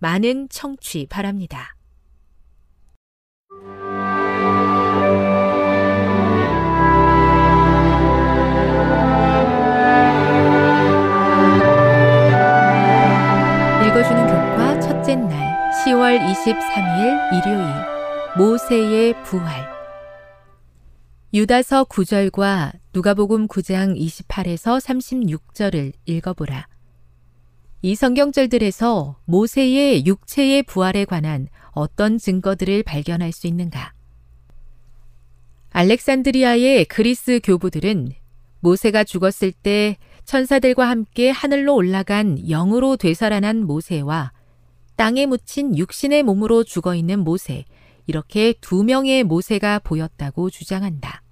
많은 0.00 0.48
청취 0.48 1.06
바랍니다. 1.08 1.76
읽어주는 13.86 14.26
교과 14.26 14.80
첫째 14.80 15.16
날 15.16 15.72
10월 15.84 16.18
23일 16.18 17.44
일요일 17.44 17.66
모세의 18.38 19.22
부활 19.24 19.68
유다서 21.34 21.84
9절과 21.84 22.72
누가복음 22.94 23.48
9장 23.48 23.96
28에서 23.96 24.80
36절을 24.80 25.92
읽어보라. 26.06 26.69
이 27.82 27.94
성경절들에서 27.94 29.16
모세의 29.24 30.04
육체의 30.04 30.64
부활에 30.64 31.06
관한 31.06 31.48
어떤 31.70 32.18
증거들을 32.18 32.82
발견할 32.82 33.32
수 33.32 33.46
있는가? 33.46 33.94
알렉산드리아의 35.70 36.84
그리스 36.86 37.40
교부들은 37.42 38.12
모세가 38.60 39.04
죽었을 39.04 39.52
때 39.52 39.96
천사들과 40.26 40.90
함께 40.90 41.30
하늘로 41.30 41.74
올라간 41.74 42.44
영으로 42.46 42.96
되살아난 42.96 43.64
모세와 43.64 44.32
땅에 44.96 45.24
묻힌 45.24 45.78
육신의 45.78 46.24
몸으로 46.24 46.64
죽어 46.64 46.94
있는 46.94 47.20
모세, 47.20 47.64
이렇게 48.06 48.52
두 48.60 48.84
명의 48.84 49.24
모세가 49.24 49.78
보였다고 49.78 50.50
주장한다. 50.50 51.22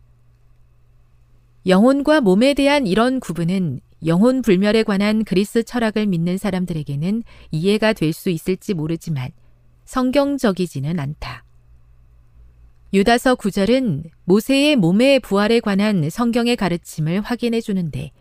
영혼과 1.66 2.22
몸에 2.22 2.54
대한 2.54 2.86
이런 2.86 3.20
구분은 3.20 3.80
영혼 4.06 4.42
불멸에 4.42 4.84
관한 4.84 5.24
그리스 5.24 5.62
철학을 5.64 6.06
믿는 6.06 6.38
사람들에게는 6.38 7.22
이해가 7.50 7.92
될 7.92 8.12
수 8.12 8.30
있을지 8.30 8.74
모르지만 8.74 9.30
성경적이지는 9.84 10.98
않다. 11.00 11.44
유다서 12.92 13.34
9절은 13.34 14.04
모세의 14.24 14.76
몸의 14.76 15.20
부활에 15.20 15.60
관한 15.60 16.08
성경의 16.08 16.56
가르침을 16.56 17.20
확인해 17.20 17.60
주는데 17.60 18.12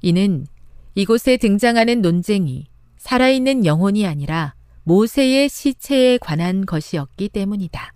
이는 0.00 0.46
이곳에 0.94 1.36
등장하는 1.36 2.00
논쟁이 2.00 2.66
살아있는 2.96 3.66
영혼이 3.66 4.06
아니라 4.06 4.54
모세의 4.84 5.48
시체에 5.48 6.18
관한 6.18 6.64
것이었기 6.64 7.28
때문이다. 7.30 7.92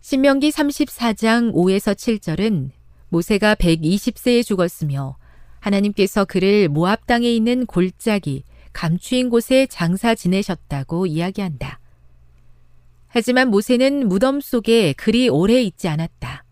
신명기 0.00 0.50
34장 0.50 1.52
5에서 1.52 1.94
7절은 1.94 2.70
모세가 3.10 3.54
120세에 3.56 4.44
죽었으며 4.44 5.16
하나님께서 5.62 6.24
그를 6.24 6.68
모압 6.68 7.06
땅에 7.06 7.30
있는 7.32 7.66
골짜기 7.66 8.42
감추인 8.72 9.30
곳에 9.30 9.66
장사 9.66 10.14
지내셨다고 10.14 11.06
이야기한다. 11.06 11.78
하지만 13.06 13.48
모세는 13.48 14.08
무덤 14.08 14.40
속에 14.40 14.92
그리 14.94 15.28
오래 15.28 15.62
있지 15.62 15.86
않았다. 15.88 16.44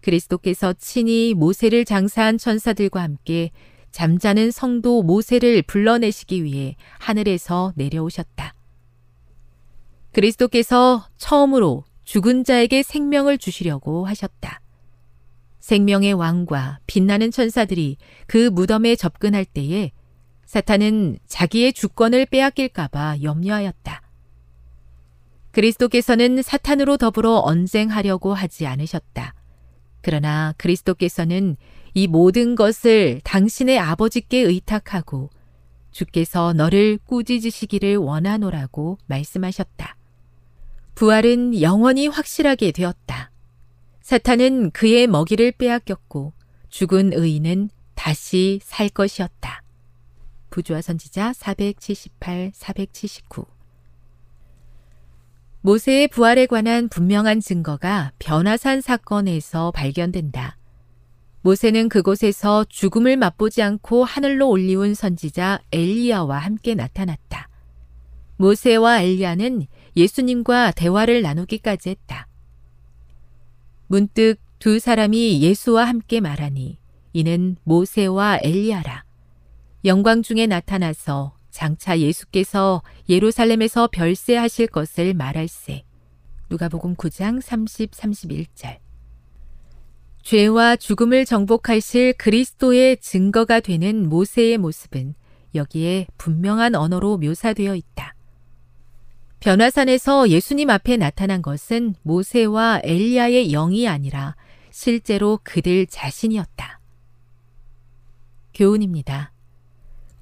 그리스도께서 0.00 0.72
친히 0.72 1.34
모세를 1.34 1.84
장사한 1.84 2.38
천사들과 2.38 3.02
함께 3.02 3.50
잠자는 3.90 4.52
성도 4.52 5.02
모세를 5.02 5.62
불러내시기 5.62 6.44
위해 6.44 6.76
하늘에서 6.98 7.72
내려오셨다. 7.76 8.54
그리스도께서 10.12 11.06
처음으로 11.18 11.84
죽은 12.04 12.44
자에게 12.44 12.82
생명을 12.82 13.36
주시려고 13.38 14.06
하셨다. 14.06 14.60
생명의 15.60 16.12
왕과 16.14 16.80
빛나는 16.86 17.30
천사들이 17.30 17.96
그 18.26 18.50
무덤에 18.50 18.96
접근할 18.96 19.44
때에 19.44 19.92
사탄은 20.46 21.18
자기의 21.26 21.72
주권을 21.72 22.26
빼앗길까봐 22.26 23.18
염려하였다. 23.22 24.02
그리스도께서는 25.52 26.42
사탄으로 26.42 26.96
더불어 26.96 27.40
언쟁하려고 27.44 28.34
하지 28.34 28.66
않으셨다. 28.66 29.34
그러나 30.00 30.54
그리스도께서는 30.56 31.56
이 31.94 32.06
모든 32.06 32.54
것을 32.54 33.20
당신의 33.24 33.78
아버지께 33.78 34.38
의탁하고 34.38 35.30
주께서 35.90 36.52
너를 36.52 36.98
꾸짖으시기를 37.04 37.96
원하노라고 37.96 38.98
말씀하셨다. 39.06 39.96
부활은 40.94 41.60
영원히 41.60 42.06
확실하게 42.06 42.72
되었다. 42.72 43.29
사탄은 44.02 44.70
그의 44.70 45.06
먹이를 45.06 45.52
빼앗겼고 45.52 46.32
죽은 46.68 47.12
의인은 47.14 47.70
다시 47.94 48.60
살 48.62 48.88
것이었다. 48.88 49.62
부조화 50.50 50.82
선지자 50.82 51.32
478, 51.32 52.52
479 52.54 53.46
모세의 55.62 56.08
부활에 56.08 56.46
관한 56.46 56.88
분명한 56.88 57.40
증거가 57.40 58.12
변화산 58.18 58.80
사건에서 58.80 59.70
발견된다. 59.72 60.56
모세는 61.42 61.88
그곳에서 61.88 62.64
죽음을 62.64 63.16
맛보지 63.16 63.62
않고 63.62 64.04
하늘로 64.04 64.48
올리운 64.48 64.94
선지자 64.94 65.60
엘리야와 65.72 66.38
함께 66.38 66.74
나타났다. 66.74 67.48
모세와 68.38 69.02
엘리야는 69.02 69.66
예수님과 69.96 70.72
대화를 70.72 71.20
나누기까지 71.20 71.90
했다. 71.90 72.26
문득 73.90 74.36
두 74.60 74.78
사람이 74.78 75.42
예수와 75.42 75.84
함께 75.84 76.20
말하니 76.20 76.78
이는 77.12 77.56
모세와 77.64 78.38
엘리야라. 78.40 79.04
영광 79.84 80.22
중에 80.22 80.46
나타나서 80.46 81.36
장차 81.50 81.98
예수께서 81.98 82.84
예루살렘에서 83.08 83.88
별세하실 83.88 84.68
것을 84.68 85.12
말할세. 85.14 85.82
누가복음 86.50 86.94
9장 86.94 87.40
30, 87.40 87.90
31절. 87.90 88.78
죄와 90.22 90.76
죽음을 90.76 91.24
정복하실 91.24 92.12
그리스도의 92.12 92.98
증거가 92.98 93.58
되는 93.58 94.08
모세의 94.08 94.58
모습은 94.58 95.14
여기에 95.56 96.06
분명한 96.16 96.76
언어로 96.76 97.18
묘사되어 97.18 97.74
있다. 97.74 98.14
변화산에서 99.40 100.28
예수님 100.28 100.68
앞에 100.68 100.98
나타난 100.98 101.40
것은 101.40 101.94
모세와 102.02 102.82
엘리야의 102.84 103.48
영이 103.48 103.88
아니라 103.88 104.36
실제로 104.70 105.40
그들 105.42 105.86
자신이었다. 105.86 106.78
교훈입니다. 108.52 109.32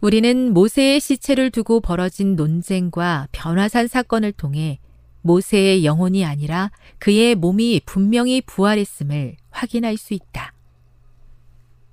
우리는 0.00 0.54
모세의 0.54 1.00
시체를 1.00 1.50
두고 1.50 1.80
벌어진 1.80 2.36
논쟁과 2.36 3.26
변화산 3.32 3.88
사건을 3.88 4.30
통해 4.30 4.78
모세의 5.22 5.84
영혼이 5.84 6.24
아니라 6.24 6.70
그의 7.00 7.34
몸이 7.34 7.80
분명히 7.84 8.40
부활했음을 8.40 9.36
확인할 9.50 9.96
수 9.96 10.14
있다. 10.14 10.52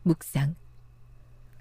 묵상. 0.03 0.55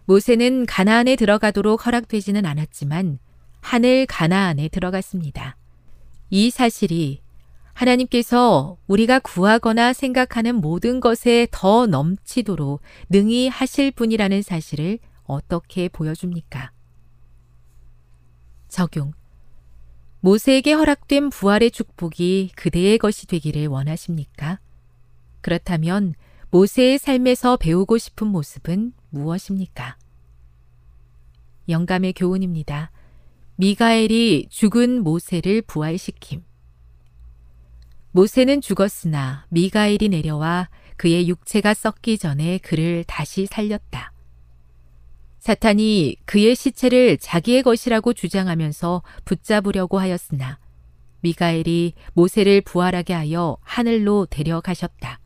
모세는 0.04 0.66
가나안에 0.66 1.16
들어가도록 1.16 1.86
허락되지는 1.86 2.44
않았지만 2.44 3.18
하늘 3.64 4.04
가나안에 4.04 4.68
들어갔습니다. 4.68 5.56
이 6.28 6.50
사실이 6.50 7.22
하나님께서 7.72 8.76
우리가 8.86 9.20
구하거나 9.20 9.94
생각하는 9.94 10.56
모든 10.56 11.00
것에 11.00 11.48
더 11.50 11.86
넘치도록 11.86 12.82
능히 13.08 13.48
하실 13.48 13.90
분이라는 13.90 14.42
사실을 14.42 14.98
어떻게 15.24 15.88
보여줍니까? 15.88 16.72
적용. 18.68 19.12
모세에게 20.20 20.74
허락된 20.74 21.30
부활의 21.30 21.70
축복이 21.70 22.52
그대의 22.56 22.98
것이 22.98 23.26
되기를 23.26 23.68
원하십니까? 23.68 24.60
그렇다면 25.40 26.14
모세의 26.50 26.98
삶에서 26.98 27.56
배우고 27.56 27.96
싶은 27.96 28.26
모습은 28.26 28.92
무엇입니까? 29.08 29.96
영감의 31.70 32.12
교훈입니다. 32.12 32.90
미가엘이 33.56 34.48
죽은 34.50 35.04
모세를 35.04 35.62
부활시킴. 35.62 36.42
모세는 38.10 38.60
죽었으나 38.60 39.46
미가엘이 39.50 40.08
내려와 40.08 40.68
그의 40.96 41.28
육체가 41.28 41.72
썩기 41.72 42.18
전에 42.18 42.58
그를 42.58 43.04
다시 43.04 43.46
살렸다. 43.46 44.12
사탄이 45.38 46.16
그의 46.24 46.56
시체를 46.56 47.18
자기의 47.18 47.62
것이라고 47.62 48.12
주장하면서 48.12 49.02
붙잡으려고 49.24 50.00
하였으나 50.00 50.58
미가엘이 51.20 51.92
모세를 52.14 52.60
부활하게 52.60 53.12
하여 53.12 53.56
하늘로 53.62 54.26
데려가셨다. 54.30 55.20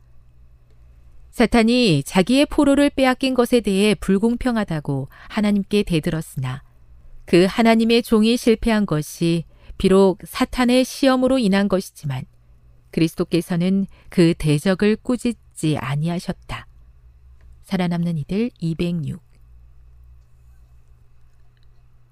사탄이 1.31 2.03
자기의 2.03 2.45
포로를 2.45 2.91
빼앗긴 2.91 3.33
것에 3.33 3.59
대해 3.61 3.95
불공평하다고 3.95 5.07
하나님께 5.29 5.81
대들었으나 5.81 6.61
그 7.29 7.45
하나님의 7.45 8.01
종이 8.01 8.37
실패한 8.37 8.87
것이 8.87 9.45
비록 9.77 10.17
사탄의 10.23 10.83
시험으로 10.83 11.37
인한 11.37 11.67
것이지만 11.67 12.25
그리스도께서는 12.89 13.85
그 14.09 14.33
대적을 14.35 14.95
꾸짖지 14.95 15.77
아니하셨다. 15.77 16.65
살아남는 17.61 18.17
이들 18.17 18.49
206 18.59 19.21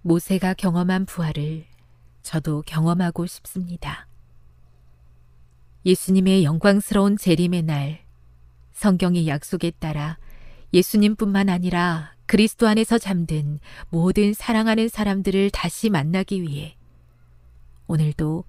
모세가 0.04 0.54
경험한 0.54 1.08
부활을 1.08 1.66
저도 2.22 2.62
경험하고 2.68 3.26
싶습니다. 3.26 4.08
예수님의 5.84 6.44
영광스러운 6.44 7.18
재림의 7.18 7.64
날 7.64 8.06
성경의 8.74 9.28
약속에 9.28 9.72
따라 9.80 10.20
예수님뿐만 10.76 11.50
아니라 11.50 12.17
그리스도 12.28 12.68
안에서 12.68 12.98
잠든 12.98 13.60
모든 13.90 14.34
사랑하는 14.34 14.90
사람들을 14.90 15.50
다시 15.52 15.90
만나기 15.90 16.42
위해 16.42 16.76
오늘도 17.88 18.44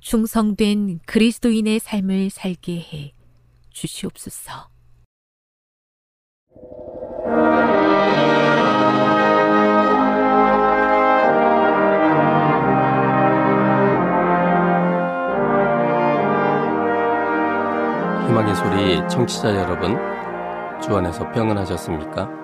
충성된 0.00 0.98
그리스도인의 1.06 1.78
삶을 1.78 2.30
살게 2.30 2.80
해 2.92 3.12
주시옵소서. 3.70 4.68
희망의 18.26 18.56
소리 18.56 19.08
청취자 19.08 19.54
여러분, 19.54 19.96
주 20.82 20.96
안에서 20.96 21.30
평안하셨습니까? 21.30 22.39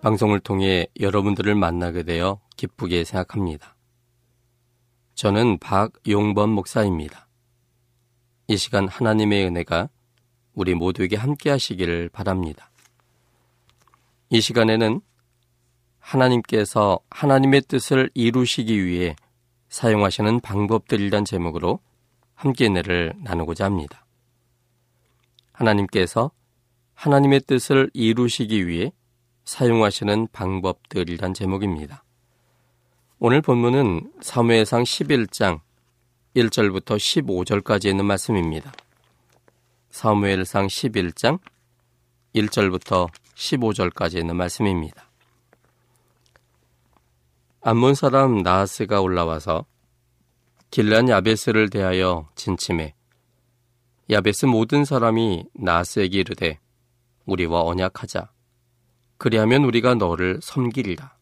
방송을 0.00 0.38
통해 0.40 0.86
여러분들을 1.00 1.54
만나게 1.54 2.04
되어 2.04 2.40
기쁘게 2.56 3.04
생각합니다. 3.04 3.76
저는 5.14 5.58
박용범 5.58 6.50
목사입니다. 6.50 7.28
이 8.46 8.56
시간 8.56 8.86
하나님의 8.86 9.46
은혜가 9.46 9.88
우리 10.54 10.74
모두에게 10.74 11.16
함께 11.16 11.50
하시기를 11.50 12.10
바랍니다. 12.10 12.70
이 14.30 14.40
시간에는 14.40 15.00
하나님께서 15.98 17.00
하나님의 17.10 17.62
뜻을 17.62 18.10
이루시기 18.14 18.84
위해 18.84 19.16
사용하시는 19.68 20.40
방법들이란 20.40 21.24
제목으로 21.24 21.80
함께 22.34 22.66
은혜를 22.66 23.14
나누고자 23.18 23.64
합니다. 23.64 24.06
하나님께서 25.52 26.30
하나님의 26.94 27.40
뜻을 27.40 27.90
이루시기 27.92 28.66
위해 28.68 28.92
사용하시는 29.48 30.28
방법들이란 30.30 31.32
제목입니다. 31.32 32.04
오늘 33.18 33.40
본문은 33.40 34.12
사무엘상 34.20 34.82
11장 34.82 35.60
1절부터 36.36 36.98
15절까지 36.98 37.86
있는 37.86 38.04
말씀입니다. 38.04 38.70
사무엘상 39.88 40.66
11장 40.66 41.40
1절부터 42.34 43.08
15절까지 43.36 44.18
있는 44.18 44.36
말씀입니다. 44.36 45.08
암몬 47.62 47.94
사람 47.94 48.42
나하스가 48.42 49.00
올라와서 49.00 49.64
길란 50.70 51.08
야베스를 51.08 51.70
대하여 51.70 52.28
진침해 52.34 52.94
야베스 54.10 54.44
모든 54.44 54.84
사람이 54.84 55.46
나스에게 55.54 56.18
이르되 56.18 56.60
우리와 57.24 57.62
언약하자. 57.62 58.30
그리하면 59.18 59.64
우리가 59.64 59.96
너를 59.96 60.38
섬기리라. 60.42 61.16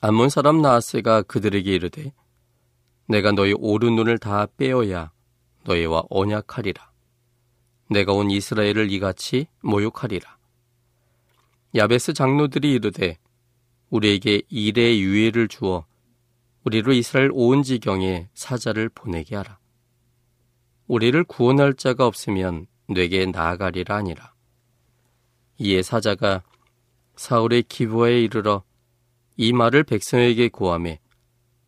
암몬 0.00 0.28
사람 0.28 0.60
나스가 0.60 1.22
그들에게 1.22 1.72
이르되 1.72 2.12
내가 3.06 3.32
너희 3.32 3.54
오른 3.56 3.96
눈을 3.96 4.18
다 4.18 4.46
빼어야 4.56 5.12
너희와 5.64 6.04
언약하리라. 6.10 6.92
내가 7.90 8.12
온 8.12 8.30
이스라엘을 8.30 8.90
이같이 8.92 9.46
모욕하리라. 9.62 10.36
야베스 11.74 12.12
장로들이 12.12 12.72
이르되 12.72 13.18
우리에게 13.90 14.42
일의 14.48 15.00
유예를 15.00 15.48
주어 15.48 15.86
우리로 16.64 16.92
이스라엘 16.92 17.30
온 17.32 17.62
지경에 17.62 18.28
사자를 18.34 18.88
보내게 18.88 19.36
하라. 19.36 19.58
우리를 20.86 21.22
구원할 21.24 21.74
자가 21.74 22.06
없으면 22.06 22.66
뇌게 22.88 23.26
나아가리라 23.26 23.96
아니라. 23.96 24.34
이에 25.58 25.82
사자가 25.82 26.42
사울의 27.18 27.64
기부에 27.64 28.22
이르러 28.22 28.62
이 29.36 29.52
말을 29.52 29.82
백성에게 29.82 30.50
고함해 30.50 31.00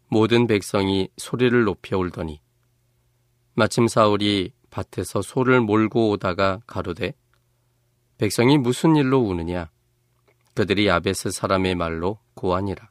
모든 0.07 0.47
백성이 0.47 1.09
소리를 1.17 1.65
높여 1.65 1.99
울더니 1.99 2.41
마침 3.55 3.89
사울이 3.89 4.53
밭에서 4.71 5.23
소를 5.23 5.61
몰고 5.61 6.11
오다가 6.11 6.61
가로되 6.69 7.15
백성이 8.17 8.59
무슨 8.59 8.95
일로 8.95 9.19
우느냐? 9.19 9.71
그들이 10.55 10.87
야베스 10.87 11.33
사람의 11.33 11.75
말로 11.75 12.21
고하니라. 12.35 12.89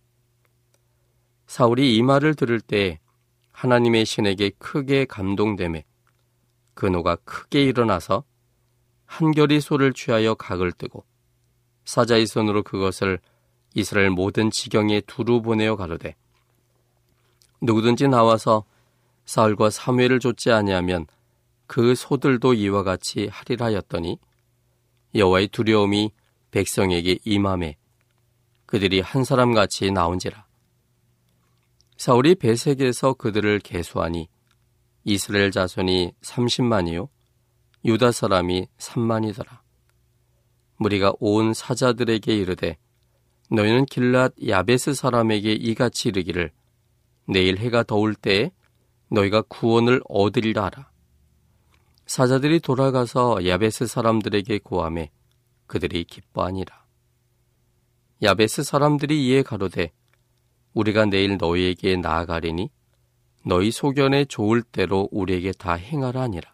사울이 1.47 1.95
이 1.95 2.03
말을 2.03 2.35
들을 2.35 2.59
때 2.59 2.99
하나님의 3.53 4.05
신에게 4.05 4.51
크게 4.59 5.05
감동됨에 5.05 5.85
그노가 6.73 7.15
크게 7.23 7.63
일어나서 7.63 8.25
한결이 9.05 9.61
소를 9.61 9.93
취하여 9.93 10.35
각을 10.35 10.73
뜨고 10.73 11.05
사자의 11.89 12.27
손으로 12.27 12.61
그것을 12.61 13.19
이스라엘 13.73 14.11
모든 14.11 14.51
지경에 14.51 15.01
두루 15.01 15.41
보내어 15.41 15.75
가로되 15.75 16.15
누구든지 17.61 18.07
나와서 18.07 18.63
사울과 19.25 19.71
사무엘을 19.71 20.19
좇지 20.19 20.51
아니하면 20.51 21.07
그 21.65 21.95
소들도 21.95 22.53
이와 22.53 22.83
같이 22.83 23.27
하리라 23.31 23.67
하였더니 23.67 24.19
여호와의 25.15 25.47
두려움이 25.47 26.11
백성에게 26.51 27.19
임함에 27.25 27.75
그들이 28.67 29.01
한 29.01 29.23
사람 29.23 29.53
같이 29.53 29.89
나온지라 29.89 30.45
사울이 31.97 32.35
배색에서 32.35 33.13
그들을 33.13 33.59
계수하니 33.59 34.29
이스라엘 35.05 35.49
자손이 35.49 36.13
30만이요 36.21 37.09
유다 37.83 38.11
사람이 38.11 38.67
3만이더라. 38.77 39.68
무리가 40.79 41.13
온 41.19 41.53
사자들에게 41.53 42.33
이르되 42.35 42.77
너희는 43.51 43.85
길랏 43.85 44.47
야베스 44.47 44.93
사람에게 44.93 45.51
이같이 45.51 46.07
이르기를 46.09 46.51
내일 47.27 47.57
해가 47.57 47.83
더울 47.83 48.15
때에 48.15 48.51
너희가 49.11 49.41
구원을 49.43 50.01
얻으리라 50.07 50.65
하라. 50.65 50.89
사자들이 52.05 52.61
돌아가서 52.61 53.45
야베스 53.45 53.87
사람들에게 53.87 54.59
고함해 54.59 55.11
그들이 55.67 56.05
기뻐하니라. 56.05 56.85
야베스 58.23 58.63
사람들이 58.63 59.27
이에 59.27 59.43
가로되 59.43 59.91
우리가 60.73 61.05
내일 61.05 61.37
너희에게 61.37 61.97
나아가리니 61.97 62.69
너희 63.45 63.71
소견에 63.71 64.25
좋을 64.25 64.63
대로 64.63 65.09
우리에게 65.11 65.51
다 65.51 65.73
행하라 65.73 66.21
하니라. 66.21 66.53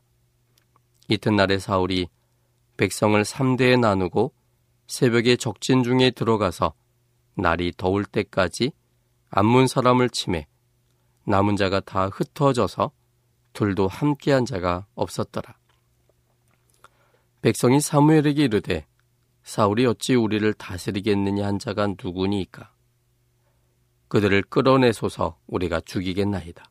이튿날에 1.10 1.60
사울이 1.60 2.08
백성을 2.77 3.24
삼대에 3.24 3.77
나누고 3.77 4.34
새벽에 4.88 5.36
적진 5.36 5.84
중에 5.84 6.12
들어가서 6.12 6.74
날이 7.36 7.72
더울 7.75 8.05
때까지 8.05 8.72
안문 9.29 9.67
사람을 9.67 10.10
치매 10.10 10.48
남은 11.25 11.55
자가 11.55 11.79
다 11.79 12.08
흩어져서 12.08 12.91
둘도 13.53 13.88
함께한 13.88 14.46
자가 14.46 14.86
없었더라. 14.96 15.58
백성이 17.41 17.79
사무엘에게 17.79 18.44
이르되 18.44 18.86
사울이 19.44 19.86
어찌 19.86 20.15
우리를 20.15 20.53
다스리겠느냐 20.53 21.46
한 21.46 21.60
자가 21.60 21.88
누구니까? 21.88 22.72
그들을 24.08 24.44
끌어내소서 24.44 25.39
우리가 25.48 25.82
죽이겠나이다. 25.82 26.70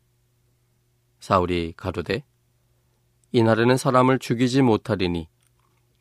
사울이 1.21 1.75
가로되 1.77 2.25
이날에는 3.33 3.77
사람을 3.77 4.19
죽이지 4.19 4.63
못하리니 4.63 5.29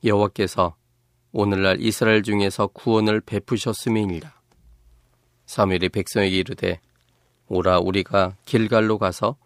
여호와께서 0.04 0.76
오늘날 1.32 1.80
이스라엘 1.82 2.24
중에서 2.24 2.68
구원을 2.68 3.22
베푸셨음이니라. 3.22 4.34
사무엘이 5.46 5.90
백성에게 5.90 6.38
이르되 6.38 6.80
오라 7.48 7.80
우리가 7.80 8.36
길갈로 8.46 8.98
가서 8.98 9.38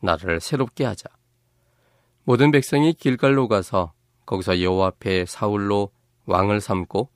나라를 0.00 0.40
새롭게 0.40 0.84
하자. 0.84 1.08
모든 2.24 2.50
백성이 2.50 2.92
길갈로 2.92 3.48
가서 3.48 3.92
거기서 4.26 4.60
여호와 4.62 4.88
앞에 4.88 5.26
사울로 5.26 5.90
왕을 6.26 6.60
삼고 6.60 7.10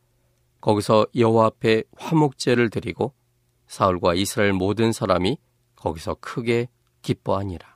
거기서 0.60 1.06
여호와 1.16 1.46
앞에 1.46 1.84
화목제를 1.96 2.70
드리고 2.70 3.12
사울과 3.66 4.14
이스라엘 4.14 4.52
모든 4.52 4.92
사람이 4.92 5.38
거기서 5.76 6.16
크게 6.20 6.68
기뻐하니라. 7.02 7.66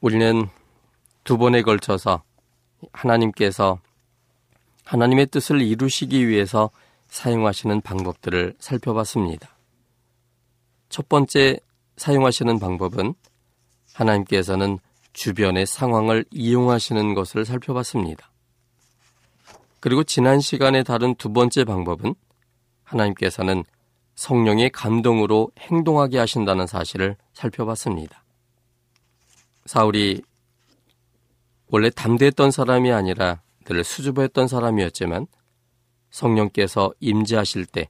우리는 0.00 0.48
두 1.24 1.38
번에 1.38 1.62
걸쳐서 1.62 2.22
하나님께서 2.92 3.80
하나님의 4.84 5.26
뜻을 5.26 5.60
이루시기 5.60 6.28
위해서 6.28 6.70
사용하시는 7.08 7.80
방법들을 7.80 8.56
살펴봤습니다. 8.58 9.48
첫 10.88 11.08
번째 11.08 11.58
사용하시는 11.96 12.58
방법은 12.58 13.14
하나님께서는 13.94 14.78
주변의 15.12 15.66
상황을 15.66 16.24
이용하시는 16.30 17.14
것을 17.14 17.44
살펴봤습니다. 17.44 18.30
그리고 19.80 20.04
지난 20.04 20.40
시간에 20.40 20.82
다룬 20.82 21.14
두 21.16 21.32
번째 21.32 21.64
방법은 21.64 22.14
하나님께서는 22.84 23.64
성령의 24.14 24.70
감동으로 24.70 25.50
행동하게 25.58 26.18
하신다는 26.18 26.66
사실을 26.66 27.16
살펴봤습니다. 27.32 28.24
사울이 29.66 30.22
원래 31.70 31.90
담대했던 31.90 32.50
사람이 32.50 32.92
아니라 32.92 33.40
늘 33.64 33.84
수줍어했던 33.84 34.48
사람이었지만 34.48 35.26
성령께서 36.10 36.92
임재하실 37.00 37.66
때 37.66 37.88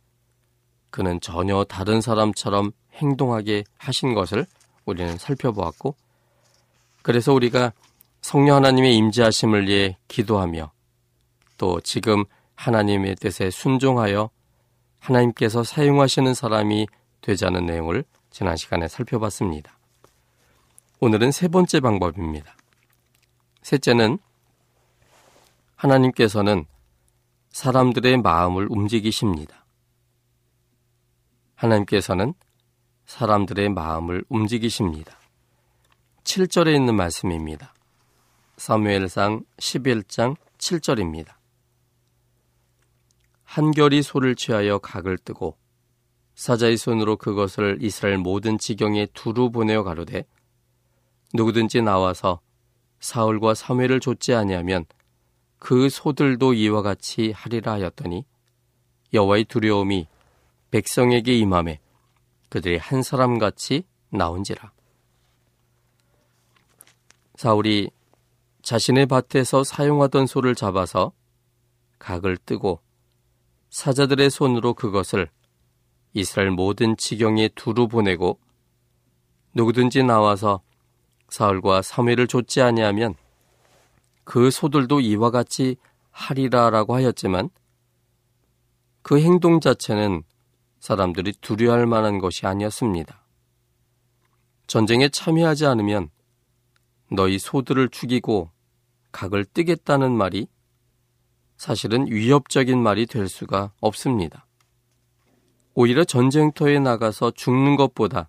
그는 0.91 1.21
전혀 1.21 1.65
다른 1.65 2.01
사람처럼 2.01 2.73
행동하게 2.95 3.65
하신 3.77 4.15
것을 4.15 4.47
우리는 4.85 5.17
살펴보았고 5.17 5.95
그래서 7.03 7.33
우리가 7.33 7.73
성령 8.21 8.57
하나님의 8.57 8.97
임재하심을 8.97 9.69
위해 9.69 9.97
기도하며 10.09 10.73
또 11.57 11.81
지금 11.81 12.25
하나님의 12.57 13.15
뜻에 13.17 13.51
순종하여 13.51 14.31
하나님께서 14.99 15.63
사용하시는 15.63 16.35
사람이 16.35 16.89
되자는 17.21 17.67
내용을 17.67 18.05
지난 18.31 18.57
시간에 18.57 18.89
살펴봤습니다. 18.89 19.79
오늘은 21.01 21.31
세 21.31 21.47
번째 21.47 21.81
방법입니다. 21.81 22.58
셋째는 23.69 24.19
하나님께서는 25.77 26.65
사람들의 27.51 28.17
마음을 28.23 28.67
움직이십니다. 28.71 29.67
하나님께서는 31.55 32.33
사람들의 33.05 33.69
마음을 33.69 34.25
움직이십니다. 34.31 35.19
7절에 36.25 36.75
있는 36.75 36.97
말씀입니다. 36.97 37.75
사무엘상 38.57 39.45
11장 39.59 40.37
7절입니다. 40.57 41.35
한결이 43.45 44.01
소를 44.01 44.35
취하여 44.35 44.79
각을 44.79 45.19
뜨고 45.19 45.59
사자의 46.37 46.79
손으로 46.79 47.19
그것을 47.19 47.77
이스라엘 47.83 48.17
모든 48.17 48.57
지경에 48.57 49.09
두루 49.13 49.51
보내어 49.51 49.83
가로되 49.83 50.25
누구든지 51.35 51.83
나와서 51.83 52.41
사울과 53.01 53.55
사무엘을 53.55 54.01
좇지 54.01 54.35
아니하면 54.35 54.85
그 55.59 55.89
소들도 55.89 56.55
이와 56.55 56.83
같이 56.83 57.33
하리라 57.33 57.73
하였더니 57.73 58.25
여호와의 59.13 59.45
두려움이 59.45 60.07
백성에게 60.71 61.37
임함에 61.39 61.81
그들이 62.49 62.77
한 62.77 63.03
사람 63.03 63.39
같이 63.39 63.85
나온지라. 64.11 64.73
사울이 67.37 67.91
자신의 68.63 69.07
밭에서 69.07 69.65
사용하던 69.65 70.27
소를 70.27 70.55
잡아서 70.55 71.13
각을 71.99 72.37
뜨고 72.37 72.81
사자들의 73.71 74.31
손으로 74.31 74.75
그것을 74.75 75.31
이스라엘 76.15 76.51
모든 76.51 76.97
지경에 76.97 77.49
두루 77.49 77.87
보내고 77.89 78.39
누구든지 79.55 80.03
나와서 80.03 80.63
사울과 81.29 81.83
사무엘을 81.83 82.27
좇지 82.27 82.63
아니하면 82.63 83.15
그 84.25 84.51
소들도 84.51 85.01
이와 85.01 85.31
같이 85.31 85.77
하리라라고 86.11 86.95
하였지만 86.95 87.51
그 89.03 89.21
행동 89.21 89.61
자체는 89.61 90.23
사람들이 90.81 91.33
두려워할 91.41 91.87
만한 91.87 92.19
것이 92.19 92.47
아니었습니다. 92.47 93.25
전쟁에 94.67 95.09
참여하지 95.09 95.67
않으면 95.67 96.11
너희 97.11 97.39
소들을 97.39 97.89
죽이고 97.89 98.51
각을 99.13 99.47
뜨겠다는 99.47 100.13
말이 100.13 100.47
사실은 101.57 102.07
위협적인 102.07 102.81
말이 102.81 103.07
될 103.07 103.29
수가 103.29 103.73
없습니다. 103.81 104.47
오히려 105.75 106.05
전쟁터에 106.05 106.79
나가서 106.81 107.31
죽는 107.31 107.77
것보다 107.77 108.29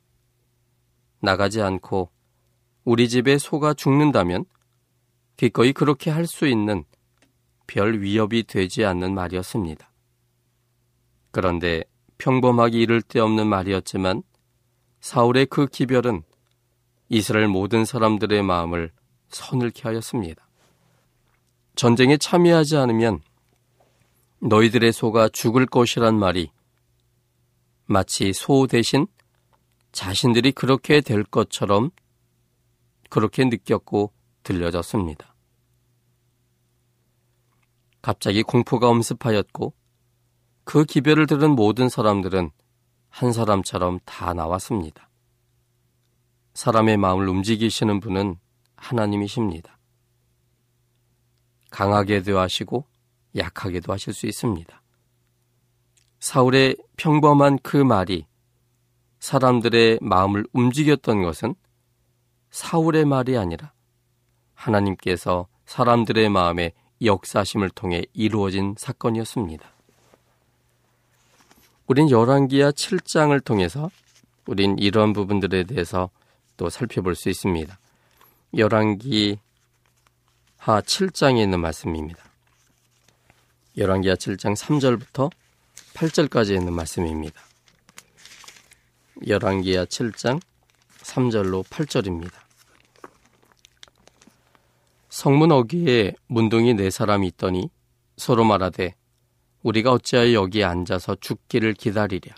나가지 1.20 1.62
않고 1.62 2.10
우리 2.90 3.08
집에 3.08 3.38
소가 3.38 3.76
죽는다면 3.76 4.46
기꺼이 5.38 5.74
그렇게 5.74 6.10
할 6.10 6.26
수 6.26 6.48
있는 6.48 6.86
별 7.68 8.02
위협이 8.02 8.46
되지 8.46 8.84
않는 8.84 9.14
말이었습니다. 9.14 9.92
그런데 11.30 11.84
평범하기 12.18 12.82
이를 12.82 13.04
데 13.04 13.20
없는 13.20 13.46
말이었지만 13.46 14.24
사울의 15.02 15.46
그 15.52 15.68
기별은 15.68 16.24
이스라엘 17.10 17.48
모든 17.48 17.86
사람들의 17.86 18.42
마음을 18.42 18.92
서늘케 19.28 19.84
하였습니다. 19.84 20.50
전쟁에 21.76 22.18
참여하지 22.18 22.78
않으면 22.78 23.22
너희들의 24.40 24.92
소가 24.94 25.30
죽을 25.30 25.68
것이란 25.68 26.18
말이 26.18 26.50
마치 27.86 28.34
소 28.34 28.66
대신 28.66 29.06
자신들이 29.92 30.54
그렇게 30.54 31.02
될 31.02 31.24
것처럼 31.24 31.92
그렇게 33.10 33.46
느꼈고 33.46 34.14
들려졌습니다. 34.44 35.36
갑자기 38.02 38.44
공포가 38.44 38.88
엄습하였고 38.88 39.74
그 40.64 40.86
기별을 40.86 41.28
들은 41.28 41.52
모든 41.52 41.90
사람들은 41.90 42.52
한 43.10 43.34
사람처럼 43.34 44.00
다 44.06 44.34
나왔습니다. 44.34 45.10
사람의 46.54 46.98
마음을 46.98 47.28
움직이시는 47.28 48.00
분은 48.00 48.38
하나님이십니다. 48.76 49.78
강하게도 51.72 52.40
하시고 52.40 52.86
약하게도 53.36 53.92
하실 53.92 54.14
수 54.14 54.28
있습니다. 54.28 54.82
사울의 56.20 56.76
평범한 56.98 57.60
그 57.60 57.78
말이 57.78 58.26
사람들의 59.20 60.00
마음을 60.02 60.46
움직였던 60.54 61.24
것은 61.24 61.56
사울의 62.52 63.06
말이 63.06 63.38
아니라 63.38 63.72
하나님께서 64.54 65.48
사람들의 65.66 66.30
마음에 66.30 66.72
역사심을 67.02 67.70
통해 67.70 68.04
이루어진 68.14 68.76
사건이었습니다. 68.78 69.66
우린 71.88 72.10
열왕기야 72.10 72.72
7장을 72.72 73.44
통해서 73.44 73.90
우린 74.46 74.78
이런 74.78 75.14
부분들에 75.14 75.64
대해서 75.64 76.10
또 76.58 76.70
살펴볼 76.70 77.16
수 77.16 77.30
있습니다. 77.30 77.80
열왕기 78.58 79.40
하 80.58 80.82
7장에 80.82 81.42
있는 81.42 81.60
말씀입니다. 81.62 82.24
열왕기하 83.78 84.16
7장 84.16 84.58
3절부터 84.58 85.32
8절까지 85.94 86.58
있는 86.58 86.74
말씀입니다. 86.74 87.42
열왕기하 89.26 89.86
7장 89.86 90.42
3절로 91.10 91.64
8절입니다. 91.66 92.32
성문 95.10 95.52
어귀에 95.52 96.14
문둥이 96.28 96.76
네 96.76 96.90
사람이 96.92 97.28
있더니 97.30 97.70
서로 98.18 98.44
말하되 98.44 98.94
우리가 99.64 99.92
어찌하여 99.92 100.34
여기에 100.34 100.64
앉아서 100.64 101.16
죽기를 101.16 101.74
기다리랴. 101.74 102.36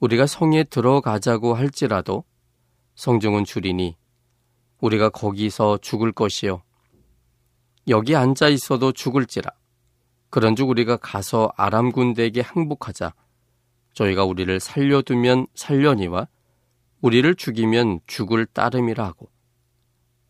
우리가 0.00 0.26
성에 0.26 0.64
들어가자고 0.64 1.54
할지라도 1.54 2.24
성중은 2.96 3.44
줄이니 3.44 3.96
우리가 4.80 5.10
거기서 5.10 5.78
죽을 5.78 6.12
것이요. 6.12 6.62
여기 7.88 8.16
앉아 8.16 8.48
있어도 8.48 8.92
죽을지라. 8.92 9.50
그런즉 10.30 10.68
우리가 10.68 10.96
가서 10.96 11.52
아람 11.56 11.92
군대에게 11.92 12.40
항복하자. 12.40 13.14
저희가 13.94 14.24
우리를 14.24 14.58
살려두면 14.58 15.46
살려니와 15.54 16.26
우리를 17.04 17.34
죽이면 17.34 18.00
죽을 18.06 18.46
따름이라 18.46 19.04
하고 19.04 19.28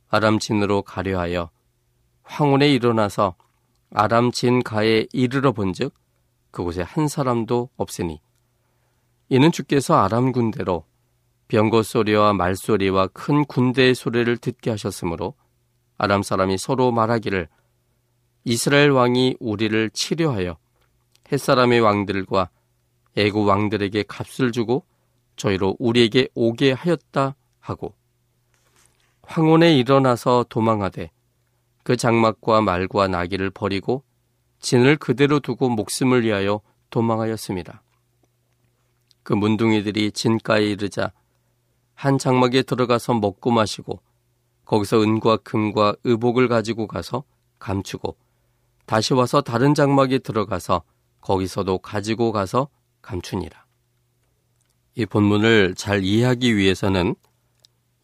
아람 0.08 0.40
진으로 0.40 0.82
가려 0.82 1.20
하여 1.20 1.50
황혼에 2.24 2.68
일어나서 2.68 3.36
아람 3.92 4.32
진 4.32 4.60
가에 4.60 5.06
이르러 5.12 5.52
본즉 5.52 5.94
그곳에 6.50 6.82
한 6.82 7.06
사람도 7.06 7.70
없으니 7.76 8.20
이는 9.28 9.52
주께서 9.52 9.94
아람 9.94 10.32
군대로 10.32 10.84
병거 11.46 11.84
소리와 11.84 12.32
말 12.32 12.56
소리와 12.56 13.06
큰 13.06 13.44
군대의 13.44 13.94
소리를 13.94 14.36
듣게 14.38 14.70
하셨으므로 14.70 15.34
아람 15.96 16.24
사람이 16.24 16.58
서로 16.58 16.90
말하기를 16.90 17.46
이스라엘 18.42 18.90
왕이 18.90 19.36
우리를 19.38 19.90
치료하여 19.90 20.56
햇사람의 21.30 21.78
왕들과 21.78 22.50
애고 23.16 23.44
왕들에게 23.44 24.02
값을 24.08 24.50
주고 24.50 24.84
저희로 25.36 25.76
우리에게 25.78 26.28
오게 26.34 26.72
하였다 26.72 27.34
하고 27.60 27.94
황혼에 29.22 29.76
일어나서 29.76 30.44
도망하되 30.48 31.10
그 31.82 31.96
장막과 31.96 32.60
말과 32.60 33.08
나귀를 33.08 33.50
버리고 33.50 34.04
진을 34.60 34.96
그대로 34.96 35.40
두고 35.40 35.68
목숨을 35.68 36.24
위하여 36.24 36.60
도망하였습니다. 36.90 37.82
그 39.22 39.32
문둥이들이 39.32 40.12
진가에 40.12 40.64
이르자 40.64 41.12
한 41.94 42.18
장막에 42.18 42.62
들어가서 42.62 43.14
먹고 43.14 43.50
마시고 43.50 44.00
거기서 44.64 45.02
은과 45.02 45.38
금과 45.38 45.96
의복을 46.04 46.48
가지고 46.48 46.86
가서 46.86 47.24
감추고 47.58 48.16
다시 48.86 49.14
와서 49.14 49.40
다른 49.40 49.74
장막에 49.74 50.18
들어가서 50.18 50.82
거기서도 51.20 51.78
가지고 51.78 52.32
가서 52.32 52.68
감추니라. 53.00 53.63
이 54.96 55.06
본문을 55.06 55.74
잘 55.76 56.04
이해하기 56.04 56.56
위해서는 56.56 57.14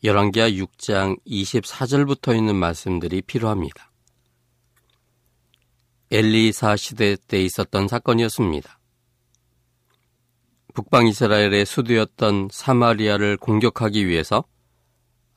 열왕기하 0.03 0.51
6장 0.51 1.19
24절부터 1.27 2.37
있는 2.37 2.57
말씀들이 2.57 3.23
필요합니다. 3.23 3.91
엘리사 6.11 6.77
시대 6.77 7.17
때 7.29 7.41
있었던 7.43 7.87
사건이었습니다. 7.87 8.79
북방 10.75 11.07
이스라엘의 11.07 11.67
수도였던 11.67 12.49
사마리아를 12.51 13.37
공격하기 13.37 14.07
위해서 14.07 14.45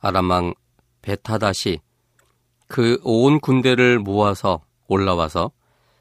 아람왕 0.00 0.54
베타다시 1.02 1.80
그 2.66 2.98
온 3.04 3.40
군대를 3.40 3.98
모아서 3.98 4.64
올라와서 4.86 5.52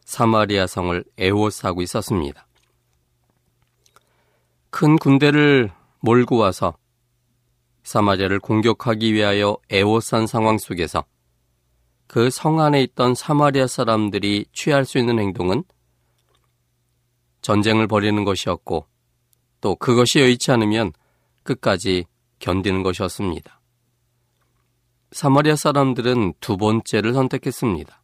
사마리아 0.05 0.65
성을 0.65 1.03
에워싸고 1.17 1.81
있었습니다. 1.81 2.47
큰 4.73 4.95
군대를 4.97 5.71
몰고 5.99 6.37
와서 6.37 6.75
사마리아를 7.83 8.39
공격하기 8.39 9.13
위하여 9.13 9.55
에워싼 9.69 10.25
상황 10.25 10.57
속에서 10.57 11.05
그 12.07 12.31
성 12.31 12.59
안에 12.59 12.81
있던 12.81 13.13
사마리아 13.13 13.67
사람들이 13.67 14.47
취할 14.51 14.83
수 14.83 14.97
있는 14.97 15.19
행동은 15.19 15.63
전쟁을 17.41 17.87
벌이는 17.87 18.23
것이었고 18.23 18.87
또 19.61 19.75
그것이 19.75 20.19
여의치 20.19 20.51
않으면 20.51 20.91
끝까지 21.43 22.05
견디는 22.39 22.81
것이었습니다. 22.81 23.61
사마리아 25.11 25.55
사람들은 25.55 26.33
두 26.39 26.57
번째를 26.57 27.13
선택했습니다. 27.13 28.01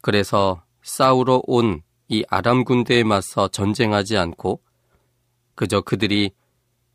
그래서 0.00 0.64
싸우러 0.82 1.42
온 1.46 1.82
이 2.08 2.24
아람 2.28 2.64
군대에 2.64 3.04
맞서 3.04 3.48
전쟁하지 3.48 4.18
않고 4.18 4.60
그저 5.54 5.80
그들이 5.80 6.30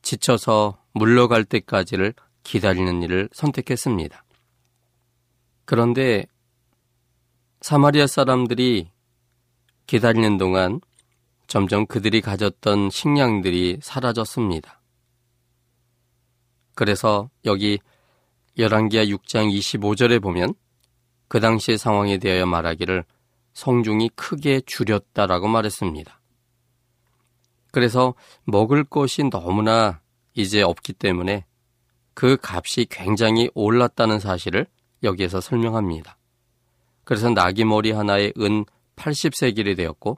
지쳐서 0.02 0.82
물러갈 0.93 1.43
때까지를 1.43 2.13
기다리는 2.43 3.02
일을 3.04 3.30
선택했습니다. 3.34 4.24
그런데 5.65 6.26
사마리아 7.62 8.08
사람들이 8.08 8.89
기다리는 9.86 10.38
동안 10.38 10.80
점점 11.48 11.86
그들이 11.86 12.22
가졌던 12.22 12.89
식량들이 12.89 13.80
사라졌습니다. 13.82 14.82
그래서 16.76 17.30
여기 17.46 17.80
열왕기하 18.58 19.06
6장 19.06 19.52
25절에 19.52 20.22
보면 20.22 20.54
그 21.28 21.39
당시의 21.39 21.78
상황에 21.78 22.17
대하여 22.17 22.46
말하기를 22.46 23.04
성중이 23.54 24.10
크게 24.15 24.62
줄였다라고 24.65 25.48
말했습니다. 25.48 26.17
그래서 27.72 28.14
먹을 28.44 28.84
것이 28.84 29.24
너무나 29.30 30.02
이제 30.34 30.62
없기 30.62 30.94
때문에 30.94 31.46
그 32.14 32.38
값이 32.42 32.88
굉장히 32.90 33.50
올랐다는 33.54 34.20
사실을 34.20 34.68
여기에서 35.04 35.42
설명합니다. 35.42 36.18
그래서 37.04 37.30
나귀 37.30 37.66
머리 37.66 37.92
하나에 37.92 38.34
은 38.40 38.66
80세길이 38.96 39.78
되었고 39.78 40.18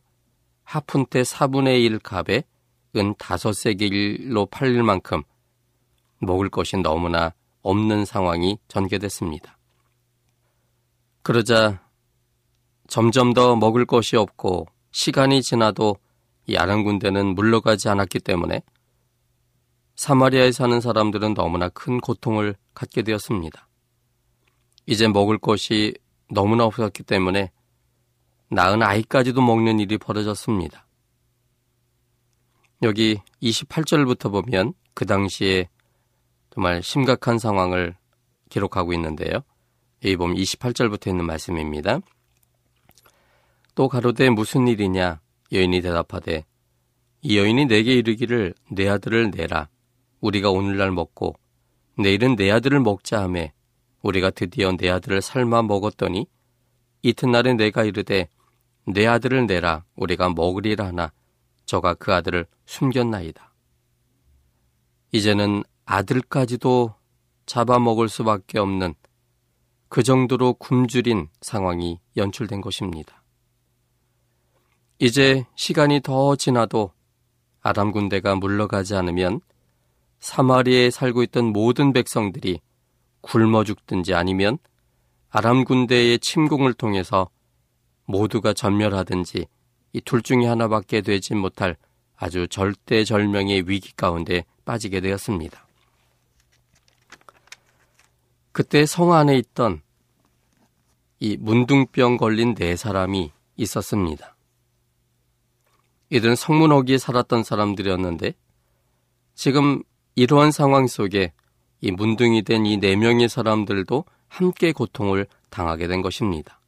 하푼테 0.63 1.23
4분의 1.23 1.83
1 1.83 1.99
값에 1.99 2.43
은 2.95 3.13
5세길로 3.15 4.49
팔릴 4.49 4.83
만큼 4.83 5.23
먹을 6.19 6.49
것이 6.49 6.77
너무나 6.77 7.33
없는 7.61 8.05
상황이 8.05 8.57
전개됐습니다. 8.67 9.57
그러자 11.21 11.83
점점 12.87 13.33
더 13.33 13.55
먹을 13.55 13.85
것이 13.85 14.15
없고 14.15 14.67
시간이 14.91 15.41
지나도 15.41 15.97
이 16.49 16.57
아람 16.57 16.83
군대는 16.83 17.35
물러가지 17.35 17.89
않았기 17.89 18.21
때문에 18.21 18.63
사마리아에 19.95 20.51
사는 20.51 20.81
사람들은 20.81 21.35
너무나 21.35 21.69
큰 21.69 21.99
고통을 21.99 22.55
갖게 22.73 23.03
되었습니다. 23.03 23.67
이제 24.87 25.07
먹을 25.07 25.37
것이 25.37 25.93
너무나 26.27 26.65
없었기 26.65 27.03
때문에 27.03 27.51
낳은 28.49 28.81
아이까지도 28.81 29.41
먹는 29.41 29.79
일이 29.79 29.99
벌어졌습니다. 29.99 30.87
여기 32.81 33.21
28절부터 33.43 34.31
보면 34.31 34.73
그 34.95 35.05
당시에 35.05 35.69
정말 36.51 36.81
심각한 36.81 37.37
상황을 37.37 37.95
기록하고 38.49 38.93
있는데요. 38.93 39.41
여기 40.03 40.15
보면 40.15 40.35
28절부터 40.35 41.09
있는 41.09 41.25
말씀입니다. 41.25 41.99
또 43.75 43.87
가로되 43.87 44.31
무슨 44.31 44.67
일이냐? 44.67 45.19
여인이 45.51 45.81
대답하되 45.81 46.45
이 47.21 47.37
여인이 47.37 47.65
내게 47.65 47.95
이르기를 47.95 48.53
내 48.71 48.87
아들을 48.87 49.31
내라. 49.31 49.69
우리가 50.21 50.49
오늘날 50.51 50.91
먹고 50.91 51.35
내일은 51.97 52.35
내 52.35 52.49
아들을 52.51 52.79
먹자 52.79 53.21
하매 53.23 53.53
우리가 54.01 54.29
드디어 54.29 54.71
내 54.75 54.89
아들을 54.89 55.21
삶아 55.21 55.63
먹었더니 55.63 56.27
이튿날에 57.01 57.53
내가 57.53 57.83
이르되 57.83 58.29
내 58.85 59.05
아들을 59.05 59.47
내라 59.47 59.85
우리가 59.95 60.29
먹으리라 60.29 60.87
하나 60.87 61.11
저가 61.65 61.93
그 61.95 62.13
아들을 62.13 62.45
숨겼나이다. 62.65 63.53
이제는 65.11 65.63
아들까지도 65.85 66.93
잡아먹을 67.45 68.09
수밖에 68.09 68.59
없는 68.59 68.93
그 69.87 70.03
정도로 70.03 70.53
굶주린 70.53 71.29
상황이 71.41 71.99
연출된 72.15 72.61
것입니다. 72.61 73.18
이제 74.99 75.45
시간이 75.55 76.01
더 76.01 76.35
지나도 76.35 76.91
아람 77.61 77.91
군대가 77.91 78.35
물러가지 78.35 78.95
않으면 78.95 79.39
사마리에 80.19 80.91
살고 80.91 81.23
있던 81.23 81.45
모든 81.45 81.93
백성들이 81.93 82.59
굶어 83.21 83.63
죽든지 83.63 84.13
아니면 84.13 84.57
아람 85.29 85.63
군대의 85.63 86.19
침공을 86.19 86.73
통해서 86.73 87.29
모두가 88.05 88.53
전멸하든지 88.53 89.47
이 89.93 90.01
둘 90.01 90.21
중에 90.21 90.45
하나밖에 90.45 91.01
되지 91.01 91.33
못할 91.33 91.77
아주 92.15 92.47
절대절명의 92.47 93.69
위기 93.69 93.95
가운데 93.95 94.43
빠지게 94.65 94.99
되었습니다. 94.99 95.65
그때 98.51 98.85
성 98.85 99.13
안에 99.13 99.37
있던 99.37 99.81
이 101.19 101.37
문둥병 101.37 102.17
걸린 102.17 102.53
네 102.53 102.75
사람이 102.75 103.31
있었습니다. 103.55 104.35
이들은 106.09 106.35
성문어기에 106.35 106.97
살았던 106.97 107.43
사람들이었는데 107.43 108.33
지금 109.35 109.83
이러한 110.15 110.51
상황 110.51 110.87
속에 110.87 111.33
이 111.81 111.91
문둥이 111.91 112.41
된 112.43 112.65
이 112.65 112.77
네 112.77 112.95
명의 112.95 113.29
사람들도 113.29 114.05
함께 114.27 114.71
고통을 114.73 115.27
당하게 115.49 115.87
된 115.87 116.01
것입니다. 116.01 116.59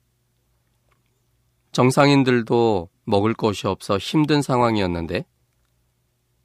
정상인들도 1.72 2.90
먹을 3.06 3.34
것이 3.34 3.68
없어 3.68 3.98
힘든 3.98 4.42
상황이었는데 4.42 5.26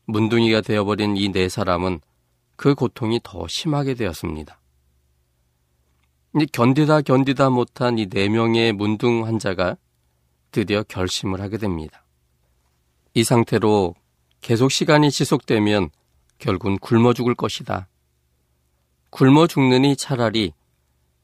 문둥이가 0.07 0.61
되어버린 0.63 1.17
이 1.17 1.29
네 1.31 1.49
사람은 1.49 2.01
그 2.57 2.75
고통이 2.75 3.21
더 3.23 3.47
심하게 3.49 3.95
되었습니다. 3.95 4.61
견디다 6.53 7.03
견디다 7.03 7.51
못한 7.51 7.99
이 7.99 8.07
네 8.09 8.29
명의 8.29 8.73
문둥 8.73 9.27
환자가 9.27 9.77
드디어 10.51 10.83
결심을 10.85 11.41
하게 11.41 11.59
됩니다. 11.59 12.06
이 13.17 13.25
상태로 13.25 13.95
계속 14.43 14.71
시간이 14.71 15.11
지속되면 15.11 15.89
결국은 16.37 16.77
굶어 16.79 17.15
죽을 17.15 17.35
것이다. 17.35 17.89
굶어 19.09 19.47
죽느니 19.47 19.97
차라리 19.97 20.53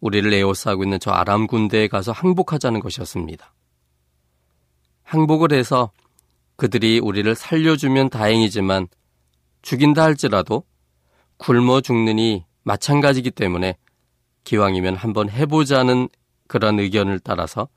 우리를 0.01 0.33
에워싸고 0.33 0.85
있는 0.85 0.99
저 0.99 1.11
아람 1.11 1.47
군대에 1.47 1.89
가서 1.89 2.11
항복하자는 2.13 2.81
것이었습니다. 2.81 3.53
항복을 5.03 5.53
해서 5.53 5.91
그들이 6.57 6.99
우리를 6.99 7.35
살려주면 7.35 8.09
다행이지만 8.09 8.89
죽인다 9.61 10.03
할지라도 10.03 10.65
굶어 11.37 11.83
죽느니 11.83 12.47
마찬가지기 12.63 13.33
때문에 13.33 13.77
기왕이면 14.45 14.97
한번 14.97 15.29
해보자는 15.29 16.09
그런 16.49 16.81
의견을 16.81 17.21
따라서 17.21 17.69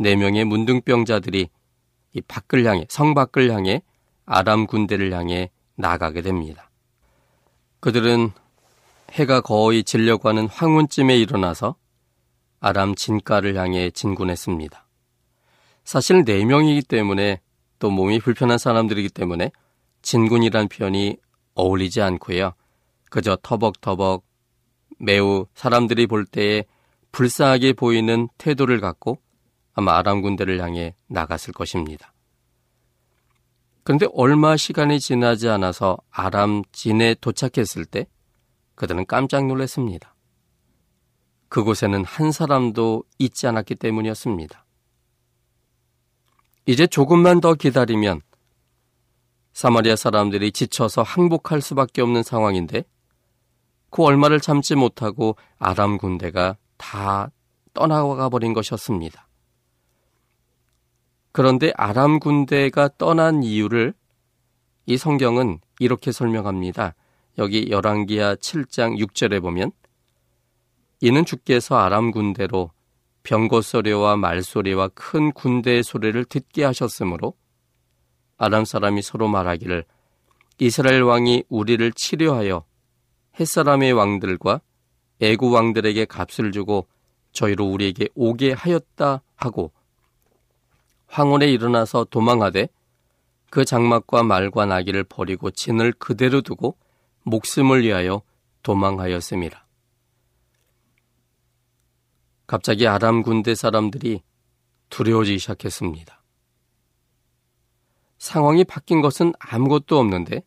네 0.00 0.16
명의 0.16 0.44
문둥병자들이 0.44 1.48
이 2.12 2.20
밖을 2.20 2.64
향해 2.66 2.86
성 2.88 3.14
밖을 3.14 3.50
향해 3.50 3.82
아람 4.26 4.66
군대를 4.66 5.12
향해 5.12 5.50
나가게 5.76 6.22
됩니다. 6.22 6.70
그들은 7.80 8.30
해가 9.12 9.40
거의 9.40 9.84
질려고 9.84 10.28
하는 10.28 10.46
황혼쯤에 10.46 11.16
일어나서 11.16 11.76
아람 12.60 12.94
진가를 12.94 13.56
향해 13.56 13.90
진군했습니다. 13.90 14.86
사실 15.84 16.24
네 16.24 16.44
명이기 16.44 16.82
때문에 16.82 17.40
또 17.78 17.90
몸이 17.90 18.20
불편한 18.20 18.58
사람들이기 18.58 19.08
때문에 19.08 19.50
진군이란 20.02 20.68
표현이 20.68 21.16
어울리지 21.54 22.00
않고요. 22.00 22.54
그저 23.10 23.36
터벅터벅 23.42 24.24
매우 24.98 25.46
사람들이 25.54 26.06
볼 26.06 26.24
때에 26.24 26.64
불쌍하게 27.10 27.72
보이는 27.74 28.28
태도를 28.38 28.80
갖고 28.80 29.18
아마 29.74 29.96
아람 29.96 30.20
군대를 30.22 30.60
향해 30.60 30.94
나갔을 31.06 31.52
것입니다. 31.52 32.12
그런데 33.84 34.06
얼마 34.14 34.56
시간이 34.56 35.00
지나지 35.00 35.48
않아서 35.48 35.98
아람 36.10 36.62
진에 36.72 37.14
도착했을 37.20 37.84
때 37.84 38.06
그들은 38.74 39.06
깜짝 39.06 39.46
놀랐습니다. 39.46 40.14
그곳에는 41.48 42.04
한 42.04 42.32
사람도 42.32 43.04
있지 43.18 43.46
않았기 43.46 43.74
때문이었습니다. 43.74 44.64
이제 46.66 46.86
조금만 46.86 47.40
더 47.40 47.54
기다리면 47.54 48.22
사마리아 49.52 49.96
사람들이 49.96 50.52
지쳐서 50.52 51.02
항복할 51.02 51.60
수밖에 51.60 52.00
없는 52.00 52.22
상황인데 52.22 52.84
그 53.90 54.02
얼마를 54.02 54.40
참지 54.40 54.74
못하고 54.74 55.36
아람 55.58 55.98
군대가 55.98 56.56
다 56.78 57.30
떠나가 57.74 58.28
버린 58.28 58.54
것이었습니다. 58.54 59.28
그런데 61.32 61.72
아람 61.76 62.18
군대가 62.18 62.90
떠난 62.98 63.42
이유를 63.42 63.94
이 64.86 64.96
성경은 64.96 65.60
이렇게 65.78 66.12
설명합니다. 66.12 66.94
여기 67.38 67.70
열왕기하 67.70 68.36
7장 68.36 68.98
6절에 68.98 69.40
보면 69.40 69.72
이는 71.00 71.24
주께서 71.24 71.76
아람 71.76 72.10
군대로 72.10 72.70
병거 73.22 73.62
소리와 73.62 74.16
말 74.16 74.42
소리와 74.42 74.88
큰 74.88 75.32
군대의 75.32 75.82
소리를 75.82 76.22
듣게 76.26 76.64
하셨으므로 76.64 77.34
아람 78.36 78.64
사람이 78.64 79.02
서로 79.02 79.28
말하기를 79.28 79.84
이스라엘 80.58 81.02
왕이 81.02 81.44
우리를 81.48 81.92
치료하여 81.92 82.64
햇사람의 83.40 83.92
왕들과 83.92 84.60
애구 85.20 85.50
왕들에게 85.50 86.04
값을 86.04 86.52
주고 86.52 86.88
저희로 87.32 87.64
우리에게 87.64 88.08
오게 88.14 88.52
하였다 88.52 89.22
하고 89.36 89.72
황혼에 91.12 91.46
일어나서 91.46 92.04
도망하되 92.04 92.68
그 93.50 93.66
장막과 93.66 94.22
말과 94.22 94.64
나귀를 94.64 95.04
버리고 95.04 95.50
진을 95.50 95.92
그대로 95.92 96.40
두고 96.40 96.78
목숨을 97.24 97.82
위하여 97.82 98.22
도망하였습니다. 98.62 99.66
갑자기 102.46 102.88
아람 102.88 103.22
군대 103.22 103.54
사람들이 103.54 104.22
두려워지기 104.88 105.38
시작했습니다. 105.38 106.22
상황이 108.16 108.64
바뀐 108.64 109.02
것은 109.02 109.34
아무것도 109.38 109.98
없는데 109.98 110.42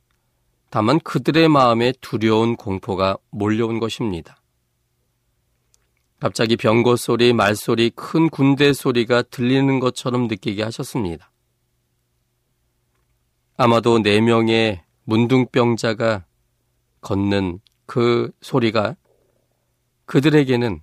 다만 0.72 1.00
그들의 1.00 1.48
마음에 1.48 1.94
두려운 2.02 2.56
공포가 2.56 3.20
몰려온 3.30 3.80
것입니다. 3.80 4.42
갑자기 6.26 6.58
병거 6.58 6.96
소리, 6.96 7.34
말소리, 7.34 7.92
큰 7.92 8.32
군대 8.32 8.74
소리가 8.74 9.22
들리는 9.22 9.80
것처럼 9.80 10.26
느끼게 10.26 10.64
하셨습니다. 10.64 11.32
아마도 13.58 14.02
네 14.02 14.22
명의 14.22 14.82
문둥병자가 15.04 16.26
걷는 17.02 17.60
그 17.86 18.32
소리가 18.42 18.96
그들에게는 20.08 20.82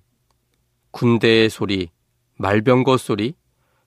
군대의 0.91 1.49
소리, 1.49 1.89
말병거 2.37 2.95
소리, 2.95 3.35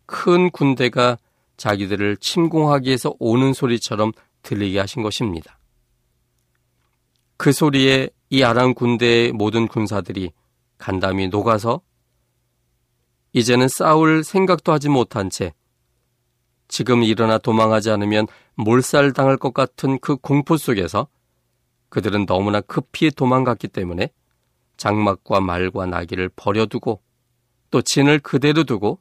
큰 0.04 0.50
군대가 0.50 1.16
자기들을 1.56 2.18
침공하기 2.18 2.86
위해서 2.86 3.14
오는 3.18 3.54
소리처럼 3.54 4.12
들리게 4.42 4.78
하신 4.78 5.02
것입니다. 5.02 5.58
그 7.38 7.50
소리에 7.50 8.10
이 8.28 8.42
아람 8.42 8.74
군대의 8.74 9.32
모든 9.32 9.66
군사들이 9.66 10.32
간담이 10.78 11.28
녹아서 11.28 11.80
이제는 13.32 13.68
싸울 13.68 14.24
생각도 14.24 14.72
하지 14.72 14.88
못한 14.88 15.30
채 15.30 15.52
지금 16.68 17.02
일어나 17.02 17.38
도망하지 17.38 17.90
않으면 17.90 18.26
몰살당할 18.56 19.36
것 19.36 19.54
같은 19.54 19.98
그 19.98 20.16
공포 20.16 20.56
속에서 20.56 21.08
그들은 21.88 22.26
너무나 22.26 22.60
급히 22.60 23.10
도망갔기 23.10 23.68
때문에 23.68 24.10
장막과 24.76 25.40
말과 25.40 25.86
나귀를 25.86 26.30
버려두고 26.34 27.00
또 27.70 27.82
진을 27.82 28.18
그대로 28.18 28.64
두고 28.64 28.98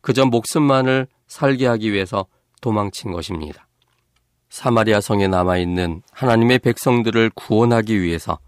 그저 0.00 0.24
목숨만을 0.26 1.06
살게 1.26 1.66
하기 1.66 1.92
위해서 1.92 2.26
도망친 2.60 3.12
것입니다. 3.12 3.66
사마리아 4.48 5.00
성에 5.00 5.28
남아있는 5.28 6.02
하나님의 6.12 6.58
백성들을 6.58 7.30
구원하기 7.34 8.02
위해서 8.02 8.38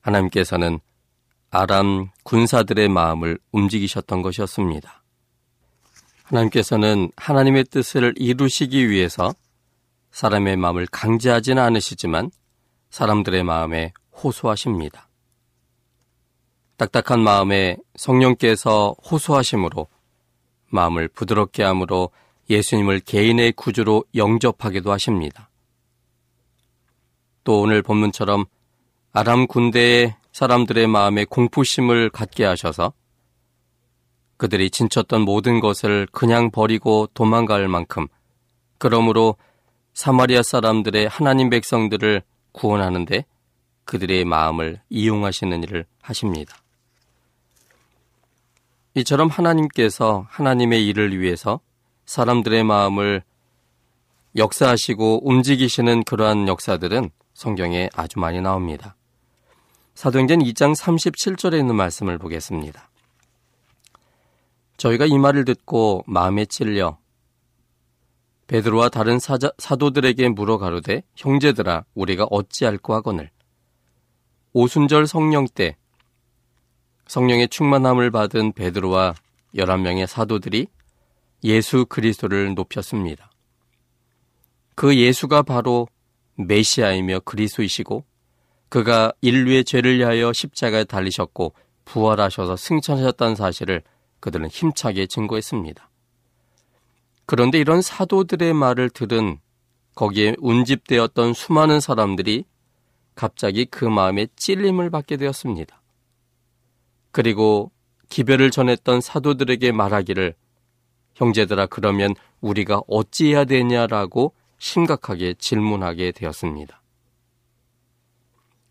하나님께서는 0.00 0.80
아람 1.50 2.10
군사들의 2.24 2.88
마음을 2.88 3.38
움직이셨던 3.52 4.22
것이었습니다. 4.22 5.02
하나님께서는 6.24 7.10
하나님의 7.16 7.64
뜻을 7.64 8.14
이루시기 8.16 8.90
위해서 8.90 9.34
사람의 10.10 10.56
마음을 10.56 10.86
강제하지는 10.90 11.62
않으시지만 11.62 12.30
사람들의 12.90 13.44
마음에 13.44 13.92
호소하십니다. 14.12 15.08
딱딱한 16.76 17.20
마음에 17.20 17.76
성령께서 17.96 18.94
호소하심으로 19.10 19.88
마음을 20.70 21.08
부드럽게 21.08 21.62
함으로 21.62 22.10
예수님을 22.50 23.00
개인의 23.00 23.52
구주로 23.52 24.04
영접하기도 24.14 24.92
하십니다. 24.92 25.50
또 27.42 27.60
오늘 27.60 27.82
본문처럼 27.82 28.44
아람 29.12 29.46
군대의 29.46 30.14
사람들의 30.38 30.86
마음에 30.86 31.24
공포심을 31.24 32.10
갖게 32.10 32.44
하셔서 32.44 32.92
그들이 34.36 34.70
진쳤던 34.70 35.22
모든 35.22 35.58
것을 35.58 36.06
그냥 36.12 36.52
버리고 36.52 37.08
도망갈 37.12 37.66
만큼 37.66 38.06
그러므로 38.78 39.34
사마리아 39.94 40.44
사람들의 40.44 41.08
하나님 41.08 41.50
백성들을 41.50 42.22
구원하는데 42.52 43.24
그들의 43.84 44.24
마음을 44.26 44.80
이용하시는 44.90 45.60
일을 45.64 45.86
하십니다. 46.02 46.56
이처럼 48.94 49.30
하나님께서 49.30 50.24
하나님의 50.28 50.86
일을 50.86 51.18
위해서 51.18 51.58
사람들의 52.06 52.62
마음을 52.62 53.24
역사하시고 54.36 55.28
움직이시는 55.28 56.04
그러한 56.04 56.46
역사들은 56.46 57.10
성경에 57.34 57.90
아주 57.92 58.20
많이 58.20 58.40
나옵니다. 58.40 58.94
사도행전 59.98 60.38
2장 60.38 60.76
37절에 60.76 61.58
있는 61.58 61.74
말씀을 61.74 62.18
보겠습니다. 62.18 62.88
저희가 64.76 65.06
이 65.06 65.18
말을 65.18 65.44
듣고 65.44 66.04
마음에 66.06 66.44
찔려 66.44 66.98
베드로와 68.46 68.90
다른 68.90 69.18
사자, 69.18 69.50
사도들에게 69.58 70.28
물어 70.28 70.58
가로되 70.58 71.02
형제들아 71.16 71.84
우리가 71.96 72.28
어찌할꼬 72.30 72.94
하거늘 72.94 73.32
오순절 74.52 75.08
성령 75.08 75.48
때 75.52 75.76
성령의 77.08 77.48
충만함을 77.48 78.12
받은 78.12 78.52
베드로와 78.52 79.14
11명의 79.56 80.06
사도들이 80.06 80.68
예수 81.42 81.86
그리스도를 81.86 82.54
높였습니다. 82.54 83.32
그 84.76 84.96
예수가 84.96 85.42
바로 85.42 85.88
메시아이며 86.36 87.18
그리스도이시고 87.24 88.04
그가 88.68 89.12
인류의 89.20 89.64
죄를 89.64 89.98
위하여 89.98 90.32
십자가에 90.32 90.84
달리셨고 90.84 91.54
부활하셔서 91.84 92.56
승천하셨다는 92.56 93.34
사실을 93.34 93.82
그들은 94.20 94.48
힘차게 94.48 95.06
증거했습니다. 95.06 95.88
그런데 97.24 97.58
이런 97.58 97.82
사도들의 97.82 98.52
말을 98.54 98.90
들은 98.90 99.38
거기에 99.94 100.34
운집되었던 100.38 101.34
수많은 101.34 101.80
사람들이 101.80 102.44
갑자기 103.14 103.64
그 103.64 103.84
마음에 103.84 104.28
찔림을 104.36 104.90
받게 104.90 105.16
되었습니다. 105.16 105.82
그리고 107.10 107.72
기별을 108.08 108.50
전했던 108.50 109.00
사도들에게 109.00 109.72
말하기를 109.72 110.34
형제들아 111.14 111.66
그러면 111.66 112.14
우리가 112.40 112.82
어찌해야 112.86 113.44
되냐라고 113.44 114.34
심각하게 114.58 115.34
질문하게 115.34 116.12
되었습니다. 116.12 116.80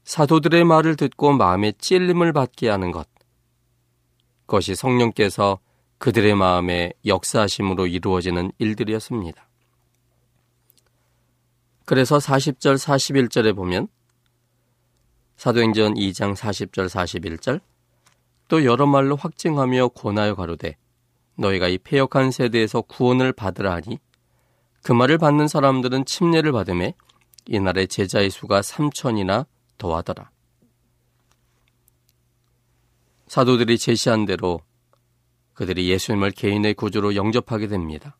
사도들의 0.07 0.63
말을 0.63 0.95
듣고 0.95 1.33
마음에 1.33 1.73
찔림을 1.73 2.31
받게 2.31 2.69
하는 2.69 2.93
것. 2.93 3.09
그것이 4.45 4.73
성령께서 4.73 5.59
그들의 5.97 6.33
마음에 6.33 6.93
역사하심으로 7.05 7.87
이루어지는 7.87 8.53
일들이었습니다. 8.57 9.49
그래서 11.83 12.19
40절, 12.19 12.77
41절에 12.77 13.53
보면 13.53 13.89
사도행전 15.35 15.95
2장 15.95 16.37
40절, 16.37 16.87
41절 16.87 17.59
또 18.47 18.63
여러 18.63 18.85
말로 18.85 19.17
확증하며 19.17 19.89
권하여 19.89 20.35
가로되 20.35 20.77
너희가 21.35 21.67
이 21.67 21.77
폐역한 21.77 22.31
세대에서 22.31 22.79
구원을 22.83 23.33
받으라 23.33 23.73
하니 23.73 23.99
그 24.83 24.93
말을 24.93 25.17
받는 25.17 25.49
사람들은 25.49 26.05
침례를 26.05 26.53
받음에 26.53 26.93
이날의 27.47 27.89
제자의 27.89 28.29
수가 28.29 28.61
3천이나 28.61 29.45
더하더라. 29.77 30.29
사도들이 33.27 33.77
제시한 33.77 34.25
대로 34.25 34.61
그들이 35.53 35.89
예수님을 35.89 36.31
개인의 36.31 36.75
구주로 36.75 37.15
영접하게 37.15 37.67
됩니다. 37.67 38.17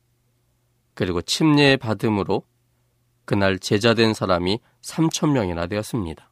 그리고 0.94 1.22
침례 1.22 1.78
받음으로 1.78 2.44
그날 3.24 3.60
제자된 3.60 4.14
사람이 4.14 4.60
3천 4.82 5.32
명이나 5.32 5.68
되었습니다. 5.68 6.32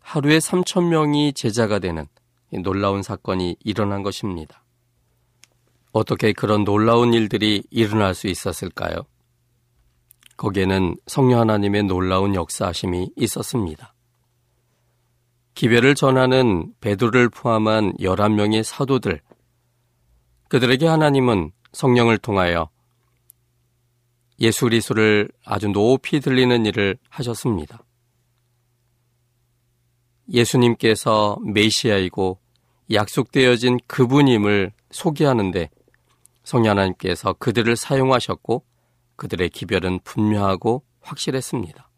하루에 0.00 0.38
3천 0.38 0.88
명이 0.88 1.32
제자가 1.32 1.78
되는 1.80 2.06
놀라운 2.62 3.02
사건이 3.02 3.56
일어난 3.64 4.02
것입니다. 4.02 4.62
어떻게 5.92 6.32
그런 6.32 6.64
놀라운 6.64 7.12
일들이 7.12 7.64
일어날 7.70 8.14
수 8.14 8.28
있었을까요? 8.28 9.06
거기에는 10.36 10.96
성령 11.06 11.40
하나님의 11.40 11.84
놀라운 11.84 12.34
역사하심이 12.34 13.10
있었습니다. 13.16 13.94
기별을 15.54 15.94
전하는 15.94 16.74
베드로를 16.80 17.30
포함한 17.30 17.94
11명의 17.94 18.62
사도들, 18.62 19.22
그들에게 20.48 20.86
하나님은 20.86 21.52
성령을 21.72 22.18
통하여 22.18 22.68
예수 24.38 24.66
그리스도를 24.66 25.30
아주 25.44 25.68
높이 25.68 26.20
들리는 26.20 26.66
일을 26.66 26.98
하셨습니다. 27.08 27.82
예수님께서 30.30 31.38
메시아이고 31.42 32.38
약속되어진 32.92 33.78
그분임을 33.86 34.72
소개하는데 34.90 35.70
성령 36.44 36.72
하나님께서 36.72 37.32
그들을 37.34 37.74
사용하셨고 37.76 38.64
그들의 39.16 39.48
기별은 39.50 40.00
분명하고 40.04 40.84
확실했습니다. 41.00 41.90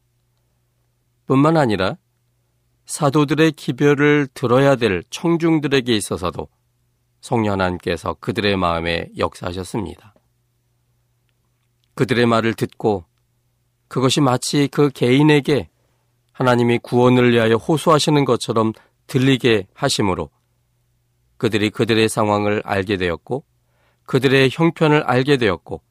뿐만 1.27 1.57
아니라 1.57 1.97
사도들의 2.87 3.53
기별을 3.53 4.29
들어야 4.33 4.77
될 4.77 5.03
청중들에게 5.11 5.95
있어서도 5.95 6.49
성령 7.21 7.55
하나님께서 7.55 8.15
그들의 8.15 8.57
마음에 8.57 9.09
역사하셨습니다. 9.19 10.15
그들의 11.95 12.27
말을 12.27 12.55
듣고 12.55 13.05
그것이 13.89 14.21
마치 14.21 14.69
그 14.69 14.91
개인에게 14.91 15.69
하나님이 16.33 16.79
구원을 16.79 17.33
위하여 17.33 17.57
호소하시는 17.57 18.25
것처럼 18.25 18.73
들리게 19.09 19.67
하심으로 19.75 20.31
그들이 21.37 21.71
그들의 21.71 22.09
상황을 22.09 22.63
알게 22.65 22.97
되었고 22.97 23.45
그들의 24.05 24.49
형편을 24.53 25.03
알게 25.03 25.37
되었고 25.37 25.83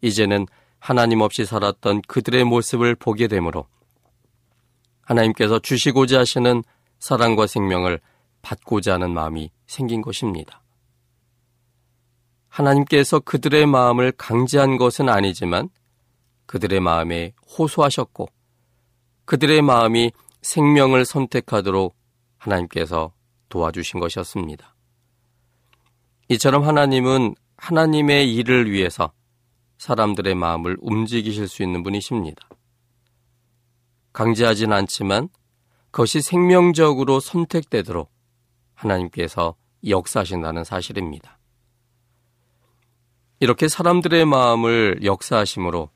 이제는 0.00 0.46
하나님 0.84 1.22
없이 1.22 1.46
살았던 1.46 2.02
그들의 2.02 2.44
모습을 2.44 2.94
보게 2.94 3.26
되므로 3.26 3.66
하나님께서 5.00 5.58
주시고자 5.58 6.18
하시는 6.18 6.62
사랑과 6.98 7.46
생명을 7.46 8.00
받고자 8.42 8.92
하는 8.92 9.14
마음이 9.14 9.50
생긴 9.66 10.02
것입니다. 10.02 10.62
하나님께서 12.48 13.18
그들의 13.18 13.64
마음을 13.64 14.12
강제한 14.12 14.76
것은 14.76 15.08
아니지만 15.08 15.70
그들의 16.44 16.80
마음에 16.80 17.32
호소하셨고 17.56 18.28
그들의 19.24 19.62
마음이 19.62 20.12
생명을 20.42 21.06
선택하도록 21.06 21.96
하나님께서 22.36 23.14
도와주신 23.48 24.00
것이었습니다. 24.00 24.74
이처럼 26.28 26.62
하나님은 26.62 27.36
하나님의 27.56 28.34
일을 28.34 28.70
위해서 28.70 29.14
사람들의 29.78 30.34
마음을 30.34 30.76
움직이실 30.80 31.48
수 31.48 31.62
있는 31.62 31.82
분이십니다. 31.82 32.48
강제하진 34.12 34.72
않지만 34.72 35.28
그것이 35.90 36.22
생명적으로 36.22 37.20
선택되도록 37.20 38.10
하나님께서 38.74 39.56
역사하신다는 39.86 40.64
사실입니다. 40.64 41.38
이렇게 43.40 43.68
사람들의 43.68 44.24
마음을 44.24 45.00
역사하심으로 45.04 45.90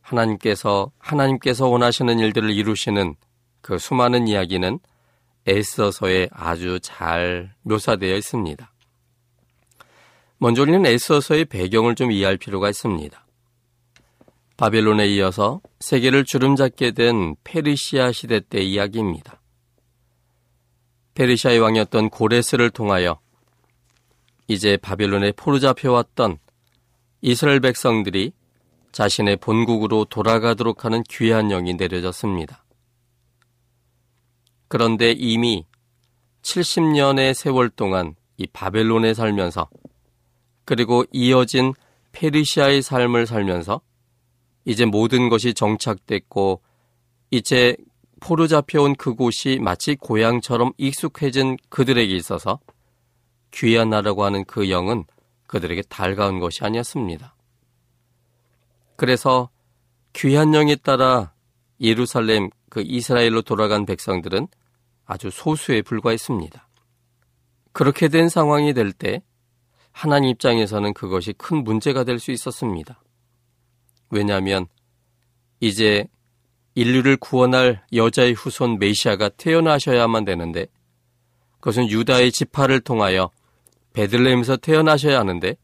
하나님께서 0.00 0.90
하나님께서 0.98 1.66
원하시는 1.68 2.18
일들을 2.18 2.50
이루시는 2.50 3.16
그 3.60 3.78
수많은 3.78 4.28
이야기는 4.28 4.78
에스더서에 5.46 6.28
아주 6.32 6.78
잘 6.80 7.54
묘사되어 7.62 8.16
있습니다. 8.16 8.72
먼저 10.38 10.62
우리는 10.62 10.86
에스더서의 10.86 11.46
배경을 11.46 11.96
좀 11.96 12.12
이해할 12.12 12.36
필요가 12.36 12.68
있습니다. 12.68 13.26
바벨론에 14.56 15.06
이어서 15.08 15.60
세계를 15.80 16.24
주름잡게 16.24 16.92
된 16.92 17.34
페르시아 17.44 18.12
시대 18.12 18.40
때 18.40 18.60
이야기입니다. 18.60 19.40
페르시아의 21.14 21.58
왕이었던 21.58 22.10
고레스를 22.10 22.70
통하여 22.70 23.18
이제 24.46 24.76
바벨론에 24.76 25.32
포로 25.32 25.58
잡혀왔던 25.58 26.38
이스라엘 27.20 27.58
백성들이 27.60 28.32
자신의 28.92 29.36
본국으로 29.36 30.04
돌아가도록 30.04 30.84
하는 30.84 31.02
귀한 31.10 31.48
영이 31.48 31.74
내려졌습니다. 31.74 32.64
그런데 34.68 35.12
이미 35.12 35.66
70년의 36.42 37.34
세월 37.34 37.70
동안 37.70 38.14
이 38.36 38.46
바벨론에 38.46 39.14
살면서 39.14 39.68
그리고 40.68 41.06
이어진 41.12 41.72
페르시아의 42.12 42.82
삶을 42.82 43.26
살면서 43.26 43.80
이제 44.66 44.84
모든 44.84 45.30
것이 45.30 45.54
정착됐고 45.54 46.60
이제 47.30 47.74
포로 48.20 48.46
잡혀온 48.46 48.94
그곳이 48.94 49.60
마치 49.62 49.96
고향처럼 49.96 50.72
익숙해진 50.76 51.56
그들에게 51.70 52.14
있어서 52.14 52.60
귀한 53.50 53.88
나라고 53.88 54.24
하는 54.24 54.44
그 54.44 54.68
영은 54.68 55.04
그들에게 55.46 55.84
달가운 55.88 56.38
것이 56.38 56.62
아니었습니다. 56.62 57.34
그래서 58.96 59.48
귀한 60.12 60.52
영에 60.52 60.76
따라 60.76 61.32
예루살렘 61.80 62.50
그 62.68 62.82
이스라엘로 62.84 63.40
돌아간 63.40 63.86
백성들은 63.86 64.48
아주 65.06 65.30
소수에 65.30 65.80
불과했습니다. 65.80 66.68
그렇게 67.72 68.08
된 68.08 68.28
상황이 68.28 68.74
될 68.74 68.92
때 68.92 69.22
하나님 69.98 70.30
입장에서는 70.30 70.94
그것이 70.94 71.32
큰 71.32 71.64
문제가 71.64 72.04
될 72.04 72.18
수 72.18 72.30
있었습니다. 72.30 73.02
왜냐하면 74.10 74.66
이제 75.60 76.06
인류를 76.74 77.16
구원할 77.16 77.84
여자의 77.92 78.32
후손 78.32 78.78
메시아가 78.78 79.28
태어나셔야만 79.30 80.24
되는데 80.24 80.66
그것은 81.54 81.88
유다의 81.90 82.30
지파를 82.32 82.80
통하여 82.80 83.30
베들레헴에서 83.92 84.58
태어나셔야 84.58 85.18
하는데 85.18 85.56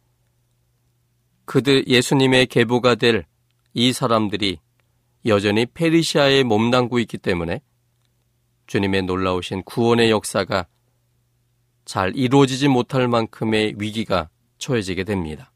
그들 1.45 1.87
예수님의 1.87 2.47
계보가 2.47 2.97
될 2.97 3.25
이 3.75 3.93
사람들이 3.93 4.61
여전히 5.27 5.67
페르시아에 5.67 6.45
몸담고 6.45 7.01
있기 7.01 7.19
때문에 7.19 7.61
주님의 8.69 9.03
놀라우신 9.03 9.65
구원의 9.65 10.11
역사가 10.11 10.67
잘 11.85 12.17
이루어지지 12.17 12.69
못할 12.69 13.09
만큼의 13.09 13.75
위기가 13.79 14.29
처해지게 14.59 15.05
됩니다. 15.05 15.53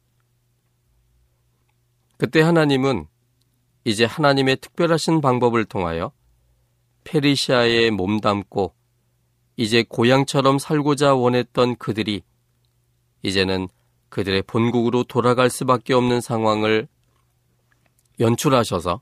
그때 2.17 2.41
하나님은 2.41 3.07
이제 3.85 4.05
하나님의 4.05 4.57
특별하신 4.57 5.21
방법을 5.21 5.65
통하여 5.65 6.11
페르시아에 7.05 7.91
몸담고 7.91 8.75
이제 9.55 9.83
고향처럼 9.87 10.59
살고자 10.59 11.15
원했던 11.15 11.75
그들이 11.77 12.21
이제는 13.23 13.67
그들의 14.09 14.43
본국으로 14.43 15.03
돌아갈 15.03 15.49
수밖에 15.49 15.93
없는 15.93 16.21
상황을 16.21 16.87
연출하셔서 18.19 19.01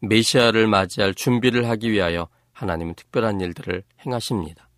메시아를 0.00 0.66
맞이할 0.66 1.14
준비를 1.14 1.68
하기 1.68 1.92
위하여 1.92 2.28
하나님은 2.52 2.94
특별한 2.94 3.40
일들을 3.40 3.84
행하십니다. 4.04 4.68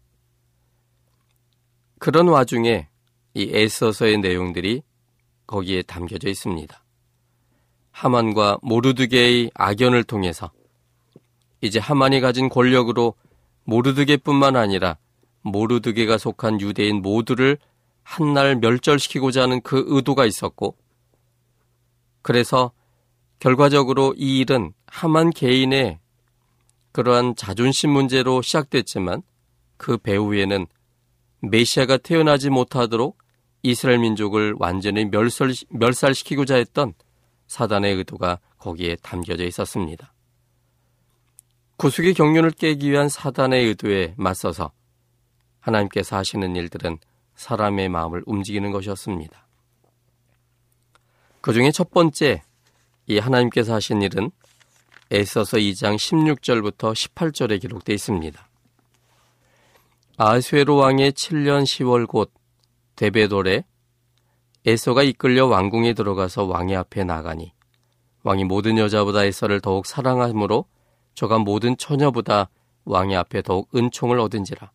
그런 2.04 2.28
와중에 2.28 2.86
이 3.32 3.50
에서서의 3.50 4.18
내용들이 4.18 4.82
거기에 5.46 5.80
담겨져 5.80 6.28
있습니다. 6.28 6.84
하만과 7.92 8.58
모르드게의 8.60 9.50
악연을 9.54 10.04
통해서 10.04 10.52
이제 11.62 11.78
하만이 11.78 12.20
가진 12.20 12.50
권력으로 12.50 13.14
모르드게뿐만 13.64 14.54
아니라 14.54 14.98
모르드게가 15.40 16.18
속한 16.18 16.60
유대인 16.60 17.00
모두를 17.00 17.56
한날 18.02 18.56
멸절시키고자 18.56 19.44
하는 19.44 19.62
그 19.62 19.82
의도가 19.86 20.26
있었고 20.26 20.76
그래서 22.20 22.72
결과적으로 23.38 24.12
이 24.18 24.40
일은 24.40 24.74
하만 24.88 25.30
개인의 25.30 26.00
그러한 26.92 27.34
자존심 27.34 27.92
문제로 27.92 28.42
시작됐지만 28.42 29.22
그 29.78 29.96
배후에는 29.96 30.66
메시아가 31.50 31.96
태어나지 31.96 32.50
못하도록 32.50 33.18
이스라엘 33.62 33.98
민족을 33.98 34.54
완전히 34.58 35.04
멸설, 35.06 35.52
멸살시키고자 35.70 36.56
했던 36.56 36.94
사단의 37.46 37.94
의도가 37.96 38.40
거기에 38.58 38.96
담겨져 39.02 39.44
있었습니다. 39.44 40.12
구속의 41.76 42.14
경륜을 42.14 42.50
깨기 42.52 42.90
위한 42.90 43.08
사단의 43.08 43.66
의도에 43.66 44.14
맞서서 44.16 44.72
하나님께서 45.60 46.16
하시는 46.16 46.54
일들은 46.54 46.98
사람의 47.34 47.88
마음을 47.88 48.22
움직이는 48.26 48.70
것이었습니다. 48.70 49.46
그 51.40 51.52
중에 51.52 51.70
첫 51.72 51.90
번째, 51.90 52.42
이 53.06 53.18
하나님께서 53.18 53.74
하신 53.74 54.02
일은 54.02 54.30
에서서 55.10 55.58
2장 55.58 55.96
16절부터 55.96 56.92
18절에 56.92 57.60
기록되어 57.60 57.94
있습니다. 57.94 58.48
아스웨로 60.16 60.76
왕의 60.76 61.10
7년 61.10 61.64
10월 61.64 62.06
곧 62.06 62.32
데베돌에 62.94 63.64
에서가 64.64 65.02
이끌려 65.02 65.46
왕궁에 65.46 65.94
들어가서 65.94 66.44
왕의 66.44 66.76
앞에 66.76 67.02
나가니 67.02 67.52
왕이 68.22 68.44
모든 68.44 68.78
여자보다 68.78 69.24
에서를 69.24 69.60
더욱 69.60 69.86
사랑하므로 69.86 70.66
저가 71.16 71.38
모든 71.38 71.76
처녀보다 71.76 72.48
왕의 72.84 73.16
앞에 73.16 73.42
더욱 73.42 73.68
은총을 73.74 74.20
얻은지라. 74.20 74.70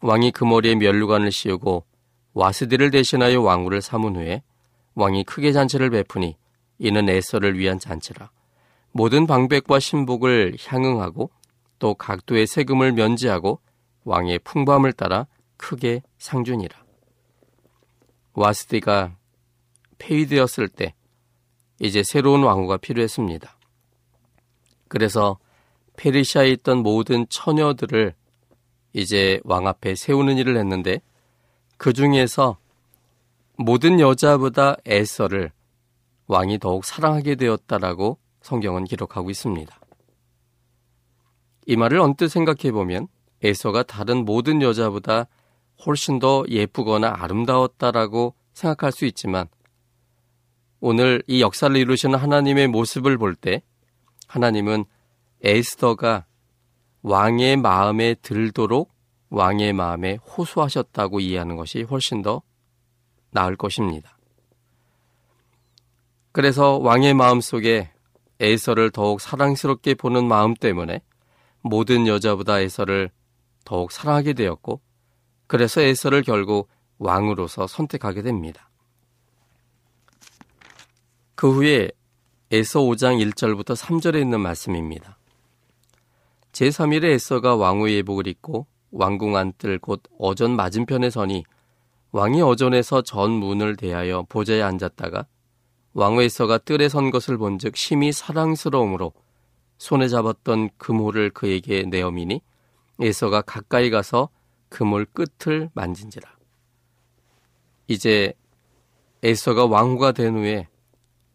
왕이 0.00 0.30
그 0.30 0.44
머리에 0.44 0.74
멸류관을 0.76 1.30
씌우고 1.30 1.84
와스디를 2.32 2.90
대신하여 2.90 3.42
왕후를 3.42 3.82
삼은 3.82 4.16
후에 4.16 4.42
왕이 4.94 5.24
크게 5.24 5.52
잔치를 5.52 5.90
베푸니 5.90 6.36
이는 6.78 7.08
에서를 7.10 7.58
위한 7.58 7.78
잔치라. 7.78 8.30
모든 8.92 9.26
방백과 9.26 9.78
신복을 9.78 10.56
향응하고 10.64 11.30
또 11.78 11.94
각도의 11.94 12.46
세금을 12.46 12.92
면제하고 12.92 13.60
왕의 14.04 14.40
풍부함을 14.40 14.92
따라 14.92 15.26
크게 15.56 16.02
상준이라 16.18 16.84
와스디가 18.34 19.16
폐위되었을 19.98 20.68
때 20.68 20.94
이제 21.80 22.02
새로운 22.02 22.42
왕후가 22.42 22.78
필요했습니다. 22.78 23.56
그래서 24.88 25.38
페르시아에 25.96 26.50
있던 26.50 26.82
모든 26.82 27.26
처녀들을 27.28 28.14
이제 28.92 29.40
왕 29.44 29.66
앞에 29.66 29.94
세우는 29.94 30.38
일을 30.38 30.56
했는데 30.56 31.00
그 31.76 31.92
중에서 31.92 32.58
모든 33.56 34.00
여자보다 34.00 34.76
에서를 34.84 35.52
왕이 36.26 36.58
더욱 36.58 36.84
사랑하게 36.84 37.36
되었다라고 37.36 38.18
성경은 38.42 38.84
기록하고 38.84 39.30
있습니다. 39.30 39.80
이 41.66 41.76
말을 41.76 41.98
언뜻 42.00 42.28
생각해 42.28 42.72
보면 42.72 43.08
에서가 43.44 43.82
다른 43.82 44.24
모든 44.24 44.62
여자보다 44.62 45.26
훨씬 45.84 46.18
더 46.18 46.44
예쁘거나 46.48 47.14
아름다웠다라고 47.18 48.34
생각할 48.54 48.90
수 48.90 49.04
있지만 49.04 49.48
오늘 50.80 51.22
이 51.26 51.42
역사를 51.42 51.76
이루시는 51.76 52.18
하나님의 52.18 52.68
모습을 52.68 53.18
볼 53.18 53.36
때 53.36 53.62
하나님은 54.28 54.86
에스더가 55.42 56.24
왕의 57.02 57.58
마음에 57.58 58.14
들도록 58.14 58.94
왕의 59.28 59.74
마음에 59.74 60.14
호소하셨다고 60.14 61.20
이해하는 61.20 61.56
것이 61.56 61.82
훨씬 61.82 62.22
더 62.22 62.40
나을 63.30 63.56
것입니다. 63.56 64.16
그래서 66.32 66.78
왕의 66.78 67.12
마음 67.12 67.42
속에 67.42 67.90
에서를 68.40 68.90
더욱 68.90 69.20
사랑스럽게 69.20 69.94
보는 69.94 70.26
마음 70.26 70.54
때문에 70.54 71.02
모든 71.60 72.06
여자보다 72.06 72.60
에서를 72.60 73.10
더욱 73.64 73.92
사랑하게 73.92 74.34
되었고 74.34 74.80
그래서 75.46 75.80
에서를 75.80 76.22
결국 76.22 76.68
왕으로서 76.98 77.66
선택하게 77.66 78.22
됩니다. 78.22 78.70
그 81.34 81.52
후에 81.52 81.90
에서 82.50 82.80
5장 82.80 83.20
1절부터 83.32 83.76
3절에 83.76 84.20
있는 84.20 84.40
말씀입니다. 84.40 85.18
제3일에 86.52 87.06
에서가 87.06 87.56
왕후의 87.56 87.96
예복을 87.96 88.28
입고 88.28 88.66
왕궁 88.92 89.36
안뜰 89.36 89.80
곧 89.80 90.02
어전 90.18 90.54
맞은편에 90.54 91.10
서니 91.10 91.44
왕이 92.12 92.42
어전에서 92.42 93.02
전 93.02 93.32
문을 93.32 93.76
대하여 93.76 94.24
보좌에 94.28 94.62
앉았다가 94.62 95.26
왕후 95.94 96.22
에서가 96.22 96.58
뜰에 96.58 96.88
선 96.88 97.10
것을 97.10 97.38
본즉 97.38 97.76
심히 97.76 98.12
사랑스러움으로 98.12 99.12
손에 99.78 100.06
잡았던 100.06 100.70
금호를 100.78 101.30
그에게 101.30 101.82
내어미니 101.82 102.40
에서가 103.00 103.42
가까이 103.42 103.90
가서 103.90 104.28
금홀 104.68 105.06
끝을 105.06 105.70
만진지라. 105.74 106.36
이제 107.88 108.32
에서가 109.22 109.66
왕후가 109.66 110.12
된 110.12 110.36
후에 110.36 110.68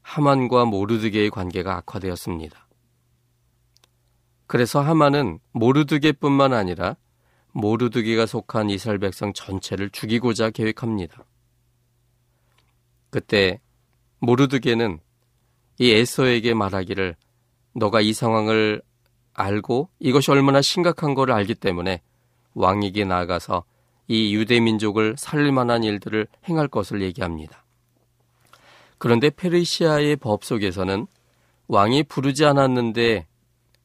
하만과 0.01 0.65
모르드게의 0.65 1.29
관계가 1.29 1.75
악화되었습니다. 1.77 2.67
그래서 4.47 4.81
하만은 4.81 5.39
모르드게뿐만 5.51 6.53
아니라 6.53 6.95
모르드게가 7.51 8.25
속한 8.25 8.69
이스라엘 8.69 8.99
백성 8.99 9.34
전체를 9.34 9.89
죽이고자 9.91 10.49
계획합니다. 10.51 11.25
그때 13.09 13.59
모르드게는 14.19 14.99
이 15.79 15.91
에서에게 15.91 16.53
말하기를 16.53 17.15
너가 17.73 18.01
이 18.01 18.13
상황을 18.13 18.81
알고 19.39 19.89
이것이 19.99 20.31
얼마나 20.31 20.61
심각한 20.61 21.13
것을 21.13 21.31
알기 21.31 21.55
때문에 21.55 22.01
왕에게 22.55 23.05
나아가서 23.05 23.63
이 24.07 24.35
유대 24.35 24.59
민족을 24.59 25.15
살릴 25.17 25.51
만한 25.51 25.83
일들을 25.83 26.27
행할 26.49 26.67
것을 26.67 27.01
얘기합니다. 27.01 27.63
그런데 28.97 29.29
페르시아의 29.29 30.17
법 30.17 30.43
속에서는 30.43 31.07
왕이 31.67 32.03
부르지 32.03 32.45
않았는데 32.45 33.27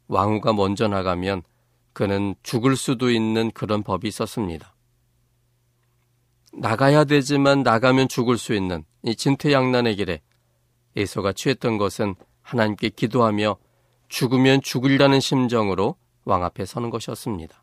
왕후가 0.08 0.54
먼저 0.54 0.88
나가면 0.88 1.42
그는 1.92 2.34
죽을 2.42 2.76
수도 2.76 3.10
있는 3.10 3.52
그런 3.52 3.84
법이 3.84 4.08
있었습니다. 4.08 4.74
나가야 6.52 7.04
되지만 7.04 7.62
나가면 7.62 8.08
죽을 8.08 8.38
수 8.38 8.54
있는 8.54 8.84
이 9.04 9.14
진퇴양난의 9.14 9.96
길에 9.96 10.20
에서가 10.96 11.32
취했던 11.32 11.78
것은 11.78 12.16
하나님께 12.42 12.90
기도하며 12.90 13.56
죽으면 14.08 14.62
죽으리라는 14.62 15.20
심정으로 15.20 15.96
왕 16.24 16.44
앞에 16.44 16.64
서는 16.64 16.90
것이었습니다. 16.90 17.62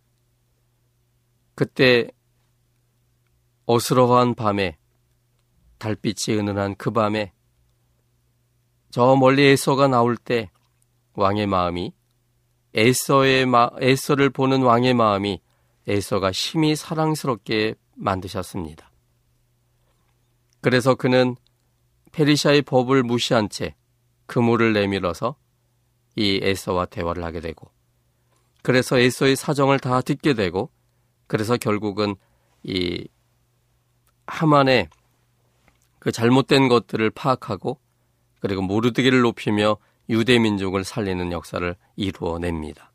그때 1.56 2.08
어스러워한 3.66 4.36
밤에 4.36 4.78
달빛이 5.78 6.38
은은한 6.38 6.76
그 6.76 6.92
밤에 6.92 7.34
저 8.92 9.16
멀리 9.16 9.46
에서가 9.46 9.88
나올 9.88 10.18
때 10.18 10.52
왕의 11.14 11.48
마음이 11.48 11.94
에서의 12.74 13.46
마, 13.46 13.70
에서를 13.80 14.30
보는 14.30 14.64
왕의 14.64 14.94
마음이 14.94 15.42
에서가 15.88 16.32
심히 16.32 16.76
사랑스럽게 16.76 17.76
만드셨습니다. 17.96 18.92
그래서 20.62 20.96
그는 20.96 21.36
페리샤의 22.12 22.62
법을 22.64 23.04
무시한 23.04 23.50
채 23.50 23.76
그물을 24.28 24.74
내밀어서 24.74 25.36
이 26.16 26.40
에서와 26.42 26.86
대화를 26.86 27.24
하게 27.24 27.40
되고 27.40 27.72
그래서 28.62 29.00
에서의 29.00 29.36
사정을 29.36 29.80
다 29.80 30.02
듣게 30.02 30.34
되고 30.34 30.70
그래서 31.28 31.58
결국은 31.58 32.16
이 32.64 33.08
하만의 34.28 34.90
그 36.00 36.12
잘못된 36.12 36.68
것들을 36.68 37.10
파악하고 37.12 37.80
그리고 38.40 38.62
모르드기를 38.62 39.22
높이며 39.22 39.78
유대 40.10 40.40
민족을 40.40 40.84
살리는 40.84 41.32
역사를 41.32 41.76
이루어냅니다. 41.96 42.92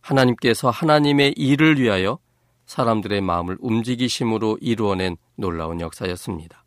하나님께서 0.00 0.70
하나님의 0.70 1.34
일을 1.36 1.80
위하여 1.80 2.18
사람들의 2.66 3.20
마음을 3.20 3.56
움직이심으로 3.60 4.58
이루어낸 4.60 5.16
놀라운 5.36 5.80
역사였습니다. 5.80 6.64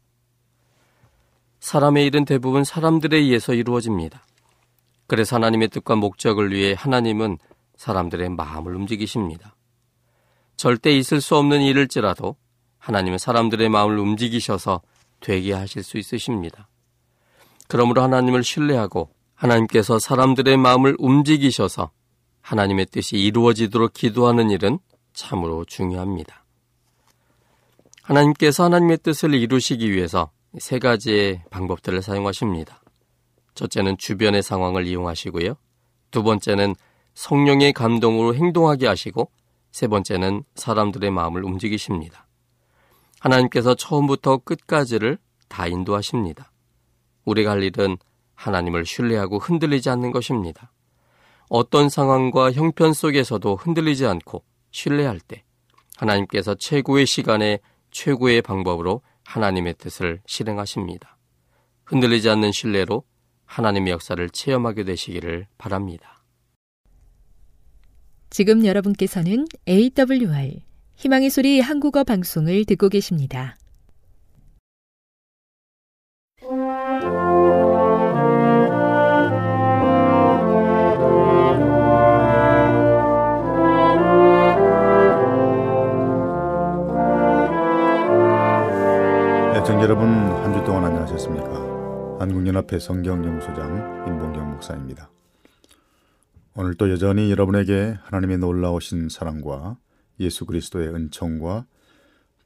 사람의 1.59 2.05
일은 2.05 2.25
대부분 2.25 2.63
사람들에 2.63 3.17
의해서 3.17 3.53
이루어집니다. 3.53 4.25
그래서 5.07 5.35
하나님의 5.35 5.69
뜻과 5.69 5.95
목적을 5.95 6.51
위해 6.51 6.75
하나님은 6.77 7.37
사람들의 7.75 8.29
마음을 8.29 8.75
움직이십니다. 8.75 9.55
절대 10.55 10.95
있을 10.95 11.21
수 11.21 11.35
없는 11.35 11.61
일일지라도 11.61 12.35
하나님은 12.77 13.17
사람들의 13.17 13.67
마음을 13.69 13.97
움직이셔서 13.99 14.81
되게 15.19 15.53
하실 15.53 15.83
수 15.83 15.97
있으십니다. 15.97 16.69
그러므로 17.67 18.01
하나님을 18.03 18.43
신뢰하고 18.43 19.09
하나님께서 19.33 19.99
사람들의 19.99 20.55
마음을 20.57 20.95
움직이셔서 20.99 21.91
하나님의 22.41 22.85
뜻이 22.87 23.17
이루어지도록 23.17 23.93
기도하는 23.93 24.51
일은 24.51 24.79
참으로 25.13 25.65
중요합니다. 25.65 26.45
하나님께서 28.03 28.65
하나님의 28.65 28.99
뜻을 28.99 29.33
이루시기 29.33 29.91
위해서 29.91 30.29
세 30.59 30.77
가지의 30.77 31.43
방법들을 31.49 32.01
사용하십니다. 32.03 32.81
첫째는 33.55 33.97
주변의 33.97 34.43
상황을 34.43 34.85
이용하시고요. 34.85 35.55
두 36.11 36.23
번째는 36.23 36.75
성령의 37.13 37.73
감동으로 37.73 38.35
행동하게 38.35 38.87
하시고 38.87 39.31
세 39.71 39.87
번째는 39.87 40.43
사람들의 40.55 41.09
마음을 41.11 41.43
움직이십니다. 41.43 42.27
하나님께서 43.19 43.73
처음부터 43.75 44.37
끝까지를 44.37 45.17
다 45.47 45.67
인도하십니다. 45.67 46.51
우리가 47.25 47.51
할 47.51 47.63
일은 47.63 47.97
하나님을 48.35 48.85
신뢰하고 48.85 49.39
흔들리지 49.39 49.89
않는 49.89 50.11
것입니다. 50.11 50.71
어떤 51.49 51.89
상황과 51.89 52.51
형편 52.51 52.93
속에서도 52.93 53.55
흔들리지 53.55 54.05
않고 54.05 54.43
신뢰할 54.71 55.19
때 55.19 55.43
하나님께서 55.97 56.55
최고의 56.55 57.05
시간에 57.05 57.59
최고의 57.91 58.41
방법으로 58.41 59.01
하나님의 59.23 59.75
뜻을 59.77 60.21
실행하십니다. 60.25 61.17
흔들리지 61.85 62.29
않는 62.29 62.51
신뢰로 62.51 63.03
하나님의 63.45 63.91
역사를 63.93 64.29
체험하게 64.29 64.83
되시기를 64.83 65.47
바랍니다. 65.57 66.23
지금 68.29 68.65
여러분께서는 68.65 69.45
AWR 69.67 70.59
희망의 70.95 71.29
소리 71.29 71.59
한국어 71.61 72.03
방송을 72.03 72.65
듣고 72.65 72.89
계십니다. 72.89 73.55
애청 89.55 89.81
여러분 89.81 90.07
한 90.43 90.53
주 90.53 90.63
동안 90.63 90.85
안녕하셨습니까? 90.85 91.54
한국연합회 92.19 92.79
성경연구소장 92.79 94.05
임봉경 94.07 94.51
목사입니다. 94.51 95.11
오늘도 96.55 96.89
여전히 96.89 97.29
여러분에게 97.29 97.97
하나님의 98.03 98.37
놀라우신 98.37 99.09
사랑과 99.09 99.77
예수 100.21 100.45
그리스도의 100.45 100.87
은총과 100.93 101.65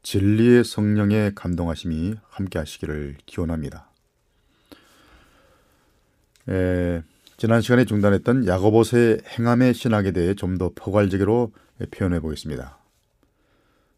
진리의 0.02 0.64
성령의 0.64 1.36
감동하심이 1.36 2.16
함께 2.30 2.58
하시기를 2.58 3.18
기원합니다. 3.28 3.92
에, 6.50 7.04
지난 7.38 7.62
시간에 7.62 7.86
중단했던 7.86 8.48
야고보서의 8.48 9.22
행함의 9.38 9.76
신학에 9.76 10.12
대해 10.12 10.34
좀 10.34 10.58
더 10.58 10.72
포괄적으로 10.74 11.54
표현해 11.92 12.20
보겠습니다. 12.22 12.80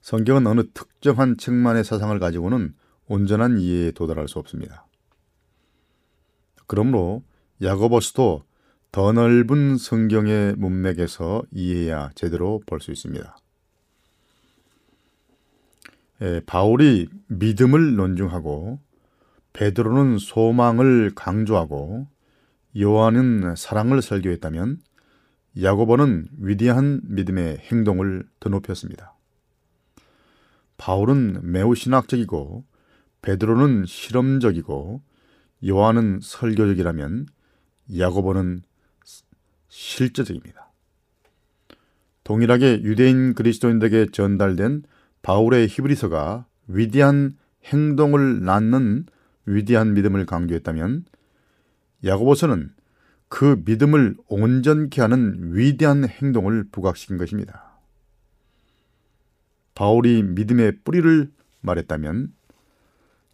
성경은 0.01 0.45
어느 0.47 0.63
특정한 0.73 1.37
책만의 1.37 1.85
사상을 1.85 2.19
가지고는 2.19 2.73
온전한 3.07 3.57
이해에 3.57 3.91
도달할 3.91 4.27
수 4.27 4.37
없습니다. 4.37 4.85
그러므로 6.71 7.21
야고보스도 7.61 8.45
더 8.93 9.11
넓은 9.11 9.75
성경의 9.75 10.55
문맥에서 10.55 11.43
이해해야 11.51 12.11
제대로 12.15 12.61
볼 12.65 12.79
수 12.79 12.91
있습니다. 12.91 13.37
예, 16.21 16.41
바울이 16.45 17.09
믿음을 17.27 17.97
논중하고 17.97 18.79
베드로는 19.51 20.17
소망을 20.17 21.11
강조하고 21.13 22.07
요한은 22.79 23.57
사랑을 23.57 24.01
설교했다면 24.01 24.79
야고보는 25.61 26.29
위대한 26.37 27.01
믿음의 27.03 27.57
행동을 27.69 28.23
드높였습니다. 28.39 29.13
바울은 30.77 31.51
매우 31.51 31.75
신학적이고 31.75 32.63
베드로는 33.23 33.85
실험적이고 33.85 35.10
요한은 35.67 36.19
설교적이라면 36.21 37.27
야고보는 37.97 38.63
실제적입니다. 39.67 40.71
동일하게 42.23 42.83
유대인 42.83 43.33
그리스도인들에게 43.33 44.11
전달된 44.11 44.83
바울의 45.21 45.67
히브리서가 45.67 46.45
위대한 46.67 47.37
행동을 47.65 48.43
낳는 48.43 49.05
위대한 49.45 49.93
믿음을 49.93 50.25
강조했다면 50.25 51.05
야고보서는 52.03 52.71
그 53.27 53.61
믿음을 53.65 54.15
온전케 54.27 55.01
하는 55.01 55.55
위대한 55.55 56.07
행동을 56.07 56.65
부각시킨 56.71 57.17
것입니다. 57.17 57.79
바울이 59.73 60.21
믿음의 60.23 60.79
뿌리를 60.83 61.31
말했다면 61.61 62.33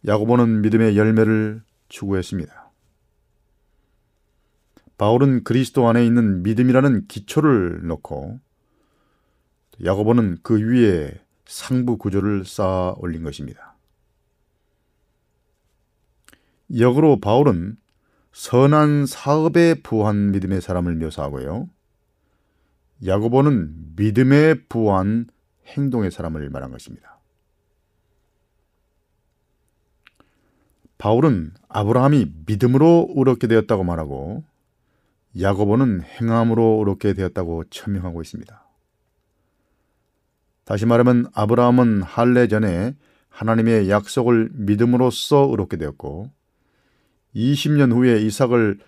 야고보는 0.06 0.62
믿음의 0.62 0.98
열매를 0.98 1.62
추구했습니다. 1.90 2.72
바울은 4.98 5.44
그리스도 5.44 5.88
안에 5.88 6.06
있는 6.06 6.44
믿음이라는 6.44 7.08
기초를 7.08 7.86
놓고 7.86 8.40
야고보는 9.84 10.40
그 10.42 10.60
위에 10.60 11.14
상부 11.46 11.98
구조를 11.98 12.46
쌓아 12.46 12.96
올린 12.98 13.24
것입니다. 13.24 13.76
역으로 16.76 17.20
바울은 17.20 17.78
선한 18.34 19.06
사업에 19.06 19.76
부한 19.82 20.32
믿음의 20.32 20.62
사람을 20.62 20.96
묘사하고요. 20.96 21.70
야고보는 23.06 23.96
믿음에 23.96 24.56
부한 24.68 25.28
행동의 25.68 26.12
사람을 26.12 26.50
말한 26.50 26.72
것입니다. 26.72 27.17
바울은 30.98 31.52
아브라함이 31.70 32.32
믿음으로 32.46 33.14
의롭게 33.16 33.48
되었다고 33.48 33.84
말하고 33.84 34.44
야고보는 35.40 36.02
행함으로 36.02 36.78
의롭게 36.80 37.14
되었다고 37.14 37.66
천명하고 37.70 38.22
있습니다. 38.22 38.64
다시 40.66 40.86
말하면 40.86 41.28
아브라함은 41.34 42.02
할례 42.02 42.48
전에 42.48 42.96
하나님의 43.30 43.90
약속을 43.90 44.50
믿음으로써 44.54 45.48
의롭게 45.50 45.78
되었고 45.78 46.32
20년 47.36 47.94
후에 47.94 48.20
이삭을 48.22 48.80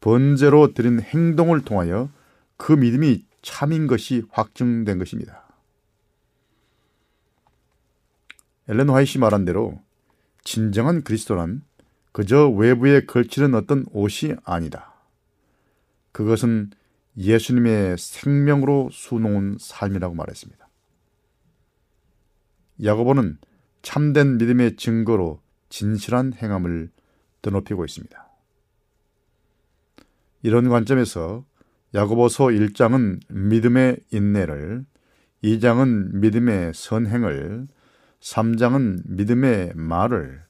번제로 0.00 0.72
드린 0.72 1.00
행동을 1.00 1.60
통하여 1.60 2.08
그 2.56 2.72
믿음이 2.72 3.24
참인 3.42 3.86
것이 3.86 4.22
확증된 4.30 4.98
것입니다. 4.98 5.44
엘렌 8.68 8.88
화이시 8.88 9.18
말한 9.18 9.44
대로 9.44 9.80
진정한 10.50 11.02
그리스도란 11.04 11.62
그저 12.10 12.48
외부에 12.48 13.04
걸치는 13.04 13.54
어떤 13.54 13.84
옷이 13.92 14.34
아니다. 14.42 14.92
그것은 16.10 16.70
예수님의 17.16 17.96
생명으로 17.96 18.88
수놓은 18.90 19.58
삶이라고 19.60 20.16
말했습니다. 20.16 20.68
야고보는 22.82 23.38
참된 23.82 24.38
믿음의 24.38 24.74
증거로 24.74 25.40
진실한 25.68 26.32
행함을 26.34 26.90
드높이고 27.42 27.84
있습니다. 27.84 28.28
이런 30.42 30.68
관점에서 30.68 31.44
야고보서 31.94 32.46
1장은 32.46 33.20
믿음의 33.28 34.00
인내를, 34.10 34.84
2장은 35.44 36.14
믿음의 36.14 36.72
선행을, 36.74 37.68
3장은 38.20 39.02
믿음의 39.04 39.72
말을, 39.74 40.42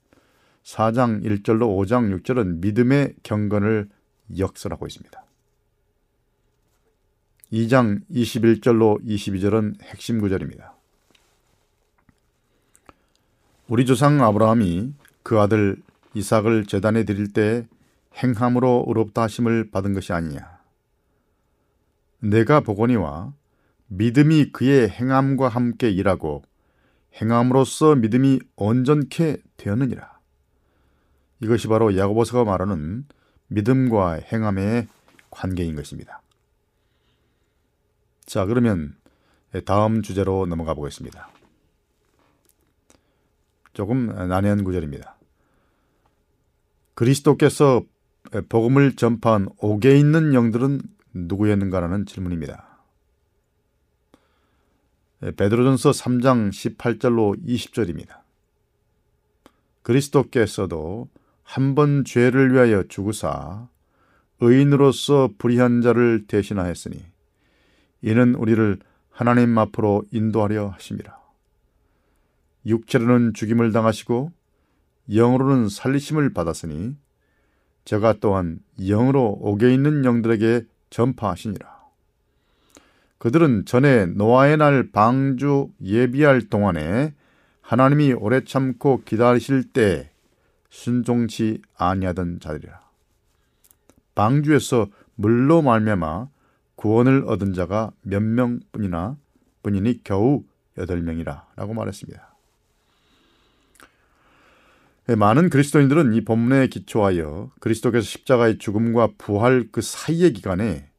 4장 0.64 1.24
1절로 1.24 1.66
5장 1.76 2.20
6절은 2.20 2.60
믿음의 2.60 3.14
경건을 3.22 3.88
역설하고 4.38 4.86
있습니다. 4.86 5.24
2장 7.52 8.02
21절로 8.10 9.04
22절은 9.04 9.82
핵심 9.82 10.20
구절입니다. 10.20 10.74
우리 13.68 13.86
조상 13.86 14.22
아브라함이 14.22 14.92
그 15.22 15.38
아들 15.40 15.76
이삭을 16.14 16.66
제단에 16.66 17.04
드릴 17.04 17.32
때 17.32 17.66
행함으로 18.16 18.84
의롭다 18.88 19.22
하심을 19.22 19.70
받은 19.70 19.94
것이 19.94 20.12
아니냐. 20.12 20.60
내가 22.20 22.60
보거니와 22.60 23.32
믿음이 23.86 24.52
그의 24.52 24.88
행함과 24.88 25.48
함께 25.48 25.90
일하고 25.90 26.42
행함으로써 27.14 27.96
믿음이 27.96 28.40
온전케 28.56 29.38
되었느니라. 29.56 30.20
이것이 31.40 31.68
바로 31.68 31.96
야고보서가 31.96 32.44
말하는 32.44 33.06
믿음과 33.48 34.20
행함의 34.32 34.86
관계인 35.30 35.74
것입니다. 35.74 36.22
자, 38.26 38.44
그러면 38.44 38.94
다음 39.64 40.02
주제로 40.02 40.46
넘어가 40.46 40.74
보겠습니다. 40.74 41.30
조금 43.72 44.06
난해한 44.06 44.64
구절입니다. 44.64 45.16
그리스도께서 46.94 47.82
복음을 48.48 48.94
전파한 48.94 49.48
옥에 49.58 49.98
있는 49.98 50.34
영들은 50.34 50.80
누구였는가라는 51.14 52.06
질문입니다. 52.06 52.69
베드로전서 55.20 55.90
3장 55.90 56.50
18절로 56.50 57.44
20절입니다. 57.44 58.20
그리스도께서도 59.82 61.08
한 61.42 61.74
번 61.74 62.04
죄를 62.04 62.52
위하여 62.52 62.84
죽으사 62.84 63.68
의인으로서 64.40 65.30
불의한 65.36 65.82
자를 65.82 66.26
대신하였으니 66.26 67.04
이는 68.02 68.34
우리를 68.36 68.78
하나님 69.10 69.58
앞으로 69.58 70.04
인도하려 70.10 70.68
하심이라. 70.68 71.18
육체로는 72.66 73.34
죽임을 73.34 73.72
당하시고 73.72 74.32
영으로는 75.12 75.68
살리심을 75.68 76.32
받았으니 76.32 76.96
제가 77.84 78.14
또한 78.20 78.60
영으로 78.78 79.38
옥에 79.40 79.74
있는 79.74 80.04
영들에게 80.04 80.66
전파하시니라. 80.90 81.79
그들은 83.20 83.66
전에 83.66 84.06
노아의 84.06 84.56
날 84.56 84.90
방주 84.90 85.72
예비할 85.82 86.48
동안에 86.48 87.12
하나님이 87.60 88.14
오래 88.14 88.42
참고 88.44 89.02
기다리실 89.04 89.72
때 89.74 90.10
순종치 90.70 91.60
아니하던 91.76 92.40
자들이라. 92.40 92.80
방주에서 94.14 94.88
물로 95.16 95.60
말미암아 95.60 96.28
구원을 96.76 97.24
얻은 97.26 97.52
자가 97.52 97.92
몇 98.00 98.22
명뿐이나 98.22 99.18
뿐이니 99.62 100.02
겨우 100.02 100.42
여덟 100.78 101.02
명이라라고 101.02 101.74
말했습니다. 101.74 102.34
네, 105.08 105.14
많은 105.14 105.50
그리스도인들은 105.50 106.14
이 106.14 106.24
본문에 106.24 106.68
기초하여 106.68 107.50
그리스도께서 107.60 108.02
십자가의 108.02 108.56
죽음과 108.56 109.10
부활 109.18 109.68
그 109.70 109.82
사이의 109.82 110.32
기간에 110.32 110.89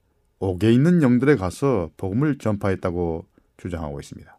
옥에 0.42 0.72
있는 0.72 1.04
영들에 1.04 1.36
가서 1.36 1.92
복음을 1.98 2.40
전파했다고 2.40 3.26
주장하고 3.58 4.00
있습니다. 4.00 4.38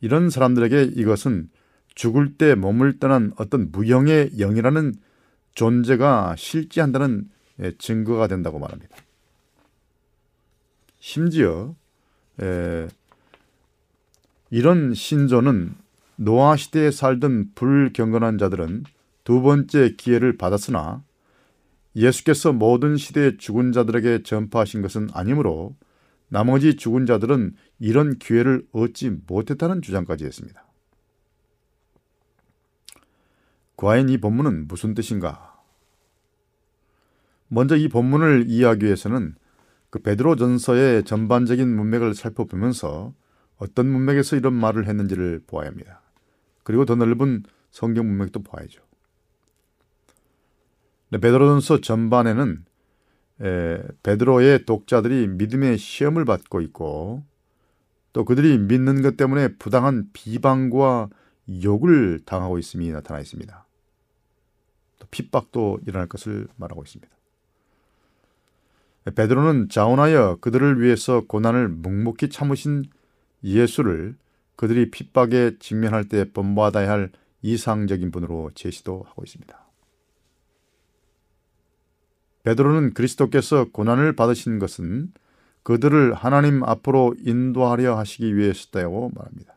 이런 0.00 0.30
사람들에게 0.30 0.82
이것은 0.96 1.48
죽을 1.94 2.34
때 2.34 2.56
몸을 2.56 2.98
떠난 2.98 3.32
어떤 3.36 3.70
무형의 3.70 4.32
영이라는 4.36 4.94
존재가 5.54 6.34
실지한다는 6.36 7.30
예, 7.60 7.72
증거가 7.78 8.26
된다고 8.26 8.58
말합니다. 8.58 8.96
심지어 10.98 11.76
에, 12.40 12.88
이런 14.50 14.92
신조는 14.92 15.74
노아 16.16 16.56
시대에 16.56 16.90
살던 16.90 17.52
불경건한 17.54 18.38
자들은 18.38 18.84
두 19.22 19.40
번째 19.40 19.94
기회를 19.96 20.36
받았으나 20.36 21.04
예수께서 21.94 22.52
모든 22.52 22.96
시대의 22.96 23.38
죽은 23.38 23.72
자들에게 23.72 24.22
전파하신 24.22 24.82
것은 24.82 25.08
아니므로 25.12 25.76
나머지 26.28 26.76
죽은 26.76 27.04
자들은 27.06 27.54
이런 27.78 28.18
기회를 28.18 28.66
얻지 28.72 29.20
못했다는 29.26 29.82
주장까지 29.82 30.24
했습니다. 30.24 30.64
과연 33.76 34.08
이 34.08 34.16
본문은 34.16 34.68
무슨 34.68 34.94
뜻인가? 34.94 35.60
먼저 37.48 37.76
이 37.76 37.88
본문을 37.88 38.46
이해하기 38.48 38.86
위해서는 38.86 39.34
그 39.90 39.98
베드로 39.98 40.36
전서의 40.36 41.04
전반적인 41.04 41.68
문맥을 41.68 42.14
살펴보면서 42.14 43.12
어떤 43.58 43.88
문맥에서 43.90 44.36
이런 44.36 44.54
말을 44.54 44.88
했는지를 44.88 45.42
보아야 45.46 45.68
합니다. 45.68 46.00
그리고 46.62 46.86
더 46.86 46.94
넓은 46.94 47.42
성경 47.70 48.06
문맥도 48.06 48.42
봐야죠. 48.42 48.82
베드로전서 51.20 51.80
전반에는 51.80 52.64
에, 53.42 53.82
베드로의 54.02 54.64
독자들이 54.64 55.28
믿음의 55.28 55.78
시험을 55.78 56.24
받고 56.24 56.60
있고 56.62 57.22
또 58.12 58.24
그들이 58.24 58.58
믿는 58.58 59.02
것 59.02 59.16
때문에 59.16 59.56
부당한 59.56 60.08
비방과 60.12 61.08
욕을 61.62 62.20
당하고 62.24 62.58
있음이 62.58 62.90
나타나 62.90 63.20
있습니다. 63.20 63.66
또 64.98 65.06
핍박도 65.10 65.80
일어날 65.86 66.08
것을 66.08 66.46
말하고 66.56 66.82
있습니다. 66.82 67.10
베드로는 69.14 69.68
자원하여 69.68 70.38
그들을 70.40 70.80
위해서 70.80 71.22
고난을 71.26 71.68
묵묵히 71.68 72.28
참으신 72.30 72.84
예수를 73.42 74.14
그들이 74.54 74.90
핍박에 74.90 75.58
직면할 75.58 76.08
때 76.08 76.30
본받아야 76.30 76.88
할 76.88 77.10
이상적인 77.42 78.12
분으로 78.12 78.52
제시도 78.54 79.04
하고 79.08 79.24
있습니다. 79.24 79.61
베드로는 82.44 82.94
그리스도께서 82.94 83.66
고난을 83.70 84.14
받으신 84.16 84.58
것은 84.58 85.12
그들을 85.62 86.14
하나님 86.14 86.64
앞으로 86.64 87.14
인도하려 87.18 87.96
하시기 87.96 88.36
위해서다고 88.36 89.12
말합니다. 89.14 89.54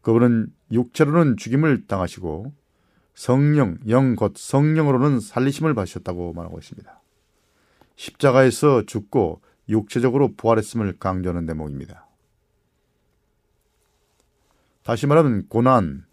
그분은 0.00 0.52
육체로는 0.72 1.36
죽임을 1.36 1.86
당하시고 1.86 2.52
성령, 3.14 3.78
영 3.88 4.16
곧 4.16 4.34
성령으로는 4.36 5.20
살리심을 5.20 5.74
받으셨다고 5.74 6.32
말하고 6.32 6.58
있습니다. 6.58 7.00
십자가에서 7.96 8.84
죽고 8.86 9.42
육체적으로 9.68 10.32
부활했음을 10.34 10.98
강조하는 10.98 11.46
대목입니다. 11.46 12.06
다시 14.82 15.06
말하면 15.06 15.46
고난, 15.48 16.04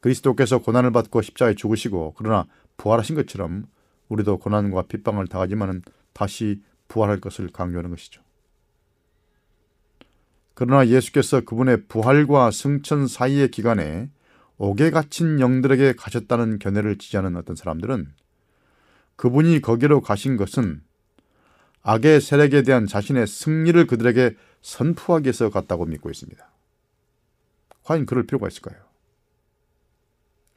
그리스도께서 0.00 0.58
고난을 0.58 0.92
받고 0.92 1.22
십자가에 1.22 1.54
죽으시고 1.54 2.14
그러나 2.16 2.46
부활하신 2.76 3.16
것처럼 3.16 3.66
우리도 4.08 4.38
고난과 4.38 4.82
핍박을 4.82 5.26
당하지만 5.26 5.82
다시 6.12 6.62
부활할 6.88 7.20
것을 7.20 7.48
강조하는 7.48 7.90
것이죠. 7.90 8.22
그러나 10.54 10.86
예수께서 10.86 11.40
그분의 11.40 11.86
부활과 11.86 12.50
승천 12.50 13.08
사이의 13.08 13.50
기간에 13.50 14.08
옥에 14.56 14.90
갇힌 14.90 15.40
영들에게 15.40 15.94
가셨다는 15.94 16.60
견해를 16.60 16.96
지지하는 16.96 17.36
어떤 17.36 17.56
사람들은 17.56 18.12
그분이 19.16 19.60
거기로 19.60 20.00
가신 20.00 20.36
것은 20.36 20.82
악의 21.82 22.20
세력에 22.20 22.62
대한 22.62 22.86
자신의 22.86 23.26
승리를 23.26 23.86
그들에게 23.86 24.36
선포하기 24.62 25.26
위해서 25.26 25.50
갔다고 25.50 25.84
믿고 25.84 26.10
있습니다. 26.10 26.50
과연 27.82 28.06
그럴 28.06 28.24
필요가 28.24 28.48
있을까요? 28.48 28.78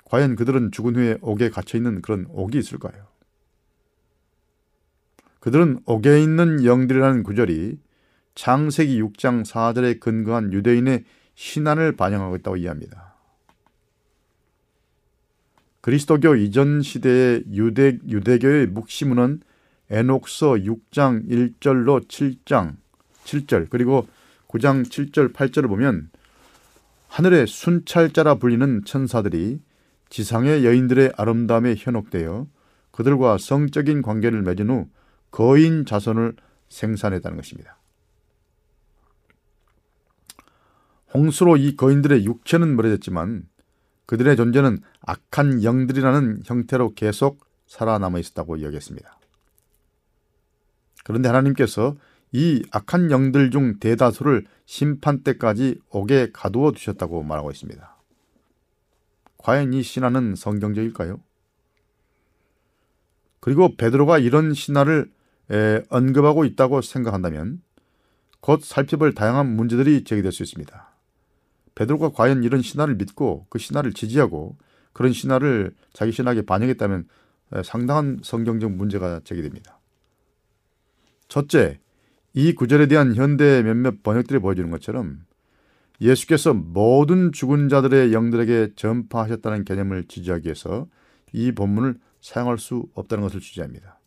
과연 0.07 0.37
그들은 0.37 0.71
죽은 0.71 0.95
후에 0.95 1.17
옥에 1.21 1.49
갇혀 1.49 1.77
있는 1.77 2.01
그런 2.01 2.27
옥이 2.29 2.57
있을까요? 2.57 3.07
그들은 5.41 5.81
옥에 5.85 6.23
있는 6.23 6.63
영들이라는 6.63 7.23
구절이 7.23 7.77
창세기 8.33 9.01
6장 9.01 9.45
4절에 9.45 9.99
근거한 9.99 10.53
유대인의 10.53 11.03
신안을 11.35 11.97
반영하고 11.97 12.37
있다고 12.37 12.55
이해합니다. 12.55 13.15
그리스도교 15.81 16.35
이전 16.35 16.81
시대의 16.81 17.43
유대, 17.51 17.97
유대교의 18.07 18.67
묵시문은 18.67 19.41
에녹서 19.89 20.51
6장 20.53 21.27
1절로 21.29 22.07
7장 22.07 22.77
7절 23.25 23.69
그리고 23.69 24.07
9장 24.47 24.85
7절 24.85 25.33
8절을 25.33 25.67
보면 25.67 26.09
하늘의 27.07 27.47
순찰자라 27.47 28.35
불리는 28.35 28.83
천사들이 28.85 29.59
지상의 30.09 30.65
여인들의 30.65 31.13
아름다움에 31.17 31.75
현혹되어 31.77 32.47
그들과 32.91 33.37
성적인 33.37 34.01
관계를 34.01 34.41
맺은 34.41 34.69
후 34.69 34.87
거인 35.31 35.85
자손을 35.85 36.35
생산했다는 36.69 37.37
것입니다. 37.37 37.77
홍수로 41.13 41.57
이 41.57 41.75
거인들의 41.75 42.25
육체는 42.25 42.75
멀어졌지만 42.75 43.47
그들의 44.05 44.35
존재는 44.35 44.79
악한 45.01 45.63
영들이라는 45.63 46.41
형태로 46.45 46.93
계속 46.95 47.45
살아남아 47.67 48.19
있었다고 48.19 48.57
이야기했습니다. 48.57 49.17
그런데 51.03 51.29
하나님께서 51.29 51.95
이 52.31 52.63
악한 52.71 53.11
영들 53.11 53.51
중 53.51 53.79
대다수를 53.79 54.45
심판 54.65 55.23
때까지 55.23 55.79
옥에 55.89 56.31
가두어 56.33 56.71
두셨다고 56.71 57.23
말하고 57.23 57.51
있습니다. 57.51 57.96
과연 59.37 59.73
이 59.73 59.83
신화는 59.83 60.35
성경적일까요? 60.35 61.19
그리고 63.39 63.75
베드로가 63.75 64.17
이런 64.17 64.53
신화를 64.53 65.11
언급하고 65.89 66.43
있다고 66.45 66.81
생각한다면 66.81 67.61
곧 68.39 68.63
살펴볼 68.63 69.13
다양한 69.13 69.47
문제들이 69.55 70.03
제기될 70.03 70.31
수 70.31 70.43
있습니다. 70.43 70.91
베드로가 71.75 72.09
과연 72.09 72.43
이런 72.43 72.61
신화를 72.61 72.95
믿고 72.95 73.45
그 73.49 73.59
신화를 73.59 73.93
지지하고 73.93 74.57
그런 74.93 75.13
신화를 75.13 75.75
자기 75.93 76.11
신학에 76.11 76.41
반영했다면 76.41 77.07
상당한 77.63 78.19
성경적 78.23 78.71
문제가 78.71 79.21
제기됩니다. 79.23 79.79
첫째, 81.27 81.79
이 82.33 82.53
구절에 82.53 82.87
대한 82.87 83.15
현대 83.15 83.61
몇몇 83.61 84.01
번역들이 84.01 84.39
보여주는 84.39 84.69
것처럼 84.71 85.26
예수께서 85.99 86.53
모든 86.53 87.31
죽은 87.31 87.69
자들의 87.69 88.13
영들에게 88.13 88.73
전파하셨다는 88.75 89.65
개념을 89.65 90.05
지지하기 90.07 90.45
위해서 90.45 90.87
이 91.33 91.51
본문을 91.51 91.99
사용할 92.21 92.57
수 92.57 92.87
없다는 92.93 93.23
것을 93.23 93.39
주제합니다. 93.39 93.99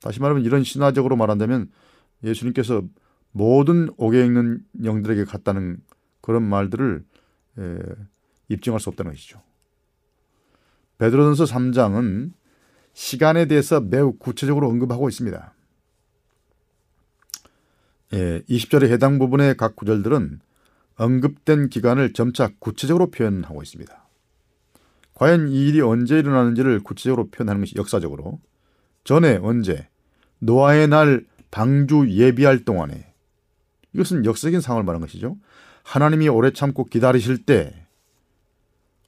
다시 0.00 0.20
말하면 0.20 0.44
이런 0.44 0.62
신화적으로 0.62 1.16
말한다면 1.16 1.70
예수님께서 2.22 2.82
모든 3.32 3.88
옥에 3.96 4.24
있는 4.24 4.64
영들에게 4.82 5.24
갔다는 5.24 5.78
그런 6.20 6.42
말들을 6.42 7.04
에, 7.58 7.78
입증할 8.48 8.80
수 8.80 8.90
없다는 8.90 9.12
것이죠. 9.12 9.42
베드로전서 10.98 11.44
3장은 11.44 12.32
시간에 12.92 13.46
대해서 13.46 13.80
매우 13.80 14.16
구체적으로 14.16 14.68
언급하고 14.68 15.08
있습니다. 15.08 15.54
예, 18.14 18.42
20절의 18.48 18.88
해당 18.90 19.18
부분의 19.18 19.56
각 19.56 19.76
구절들은 19.76 20.40
언급된 20.96 21.68
기간을 21.68 22.12
점차 22.12 22.50
구체적으로 22.58 23.10
표현하고 23.10 23.62
있습니다. 23.62 24.06
과연 25.14 25.48
이 25.48 25.68
일이 25.68 25.80
언제 25.80 26.18
일어나는지를 26.18 26.80
구체적으로 26.80 27.28
표현하는 27.28 27.60
것이 27.62 27.74
역사적으로 27.76 28.40
전에 29.04 29.38
언제 29.42 29.88
노아의 30.40 30.88
날 30.88 31.24
방주 31.50 32.10
예비할 32.10 32.64
동안에 32.64 33.14
이것은 33.94 34.24
역사적인 34.24 34.60
상황을 34.60 34.84
말하는 34.84 35.06
것이죠. 35.06 35.38
하나님이 35.82 36.28
오래 36.28 36.50
참고 36.50 36.84
기다리실 36.84 37.44
때 37.44 37.86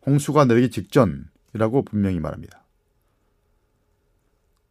홍수가 0.07 0.47
내리기 0.47 0.70
직전이라고 0.70 1.82
분명히 1.84 2.20
말합니다. 2.20 2.64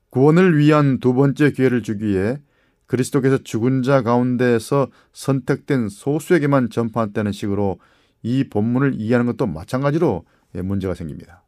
구원을 0.09 0.57
위한 0.57 0.99
두 0.99 1.13
번째 1.13 1.51
기회를 1.51 1.83
주기 1.83 2.07
위해 2.07 2.39
그리스도께서 2.87 3.37
죽은 3.43 3.83
자 3.83 4.01
가운데에서 4.01 4.87
선택된 5.13 5.89
소수에게만 5.89 6.69
전파한다는 6.69 7.31
식으로 7.31 7.79
이 8.23 8.45
본문을 8.49 8.95
이해하는 8.95 9.25
것도 9.27 9.45
마찬가지로 9.45 10.25
문제가 10.53 10.93
생깁니다. 10.95 11.43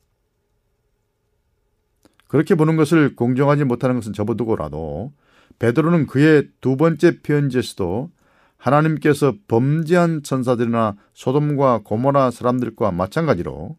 그렇게 2.28 2.56
보는 2.56 2.76
것을 2.76 3.16
공정하지 3.16 3.64
못하는 3.64 3.96
것은 3.96 4.14
접어두고라도 4.14 5.12
베드로는 5.58 6.06
그의 6.08 6.50
두 6.62 6.78
번째 6.78 7.22
편지에서도 7.22 8.12
하나님께서 8.58 9.34
범죄한 9.48 10.22
천사들이나 10.22 10.96
소돔과 11.14 11.82
고모라 11.84 12.30
사람들과 12.32 12.92
마찬가지로 12.92 13.78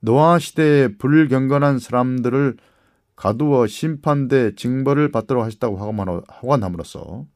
노아 0.00 0.38
시대에 0.38 0.96
불경건한 0.96 1.78
사람들을 1.78 2.56
가두어 3.18 3.66
심판대 3.66 4.54
징벌을 4.54 5.10
받도록 5.10 5.44
하셨다고 5.44 5.76
하관함으로써 6.28 7.26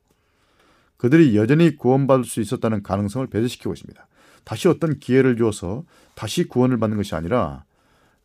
그들이 0.96 1.36
여전히 1.36 1.76
구원받을 1.76 2.24
수 2.24 2.40
있었다는 2.40 2.84
가능성을 2.84 3.26
배제시키고 3.26 3.72
있습니다. 3.72 4.06
다시 4.44 4.68
어떤 4.68 5.00
기회를 5.00 5.36
주어서 5.36 5.84
다시 6.14 6.44
구원을 6.44 6.78
받는 6.78 6.96
것이 6.96 7.16
아니라 7.16 7.64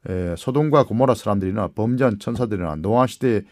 에, 0.07 0.35
소돔과 0.37 0.85
고모라 0.85 1.15
사람들이나 1.15 1.69
범죄한 1.69 2.19
천사들이나 2.19 2.75
노아 2.75 3.07
시대 3.07 3.43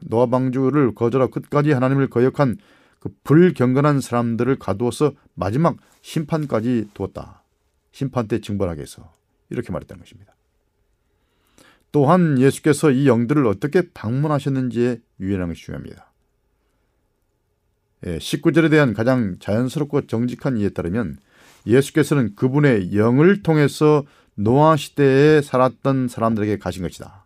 노아 0.00 0.26
방주를 0.26 0.96
거절하고 0.96 1.30
끝까지 1.30 1.70
하나님을 1.70 2.10
거역한 2.10 2.56
그 2.98 3.10
불경건한 3.22 4.00
사람들을 4.00 4.58
가두어서 4.58 5.12
마지막 5.34 5.76
심판까지 6.02 6.88
두었다. 6.92 7.44
심판 7.92 8.26
때 8.26 8.40
징벌하게 8.40 8.82
해서 8.82 9.12
이렇게 9.50 9.70
말했다는 9.72 10.02
것입니다. 10.02 10.35
또한 11.92 12.38
예수께서 12.38 12.90
이 12.90 13.06
영들을 13.06 13.46
어떻게 13.46 13.82
방문하셨는지에 13.92 15.00
유연한 15.20 15.48
것이 15.48 15.62
중요합니다. 15.62 16.12
19절에 18.02 18.64
예, 18.64 18.68
대한 18.68 18.94
가장 18.94 19.36
자연스럽고 19.40 20.06
정직한 20.06 20.56
이해에 20.58 20.70
따르면 20.70 21.18
예수께서는 21.66 22.34
그분의 22.34 22.96
영을 22.96 23.42
통해서 23.42 24.04
노아 24.34 24.76
시대에 24.76 25.40
살았던 25.40 26.08
사람들에게 26.08 26.58
가신 26.58 26.82
것이다. 26.82 27.24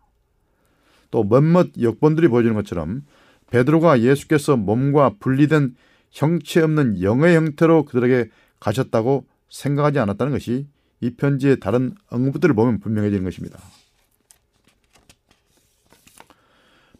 또 1.11 1.23
몇몇 1.27 1.67
역본들이 1.79 2.29
보여주는 2.29 2.55
것처럼 2.55 3.03
베드로가 3.51 4.01
예수께서 4.01 4.55
몸과 4.55 5.15
분리된 5.19 5.75
형체 6.09 6.61
없는 6.61 7.01
영의 7.01 7.35
형태로 7.35 7.85
그들에게 7.85 8.29
가셨다고 8.59 9.25
생각하지 9.49 9.99
않았다는 9.99 10.31
것이 10.31 10.67
이 11.01 11.15
편지의 11.15 11.59
다른 11.59 11.93
언급들을 12.09 12.55
보면 12.55 12.79
분명해지는 12.79 13.23
것입니다. 13.23 13.59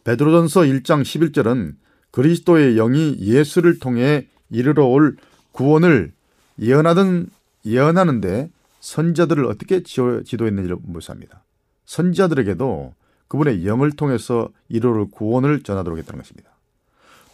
베드로전서 0.03 0.61
1장 0.61 1.01
11절은 1.01 1.75
그리스도의 2.11 2.75
영이 2.75 3.17
예수를 3.19 3.79
통해 3.79 4.27
이르러 4.49 4.85
올 4.85 5.15
구원을 5.51 6.11
예언하던 6.59 7.29
예언하는데 7.65 8.49
선자들을 8.79 9.45
어떻게 9.45 9.83
지도했는지를 9.83 10.77
묘사합니다. 10.81 11.43
선자들에게도 11.85 12.93
그분의 13.27 13.65
영을 13.65 13.91
통해서 13.91 14.49
이르러 14.67 15.05
구원을 15.05 15.63
전하도록 15.63 15.97
했다는 15.99 16.21
것입니다. 16.21 16.49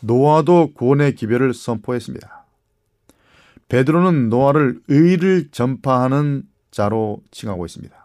노아도 0.02 0.74
구원의 0.74 1.16
기별을 1.16 1.54
선포했습니다. 1.54 2.46
베드로는 3.70 4.30
노아를 4.30 4.80
의를 4.88 5.50
전파하는 5.52 6.44
자로 6.72 7.22
칭하고 7.32 7.66
있습니다. 7.66 7.96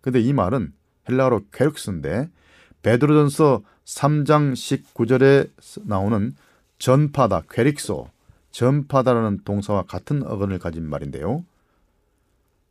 근데 0.00 0.20
이 0.20 0.32
말은 0.32 0.72
헬라어로 1.08 1.42
퀘룩스인데 1.52 2.30
베드로전서 2.82 3.62
3장 3.84 4.52
19절에 4.52 5.50
나오는 5.86 6.34
전파다, 6.78 7.42
퀘릭소, 7.50 8.08
전파다라는 8.50 9.40
동사와 9.44 9.84
같은 9.84 10.22
어근을 10.22 10.58
가진 10.58 10.88
말인데요. 10.88 11.44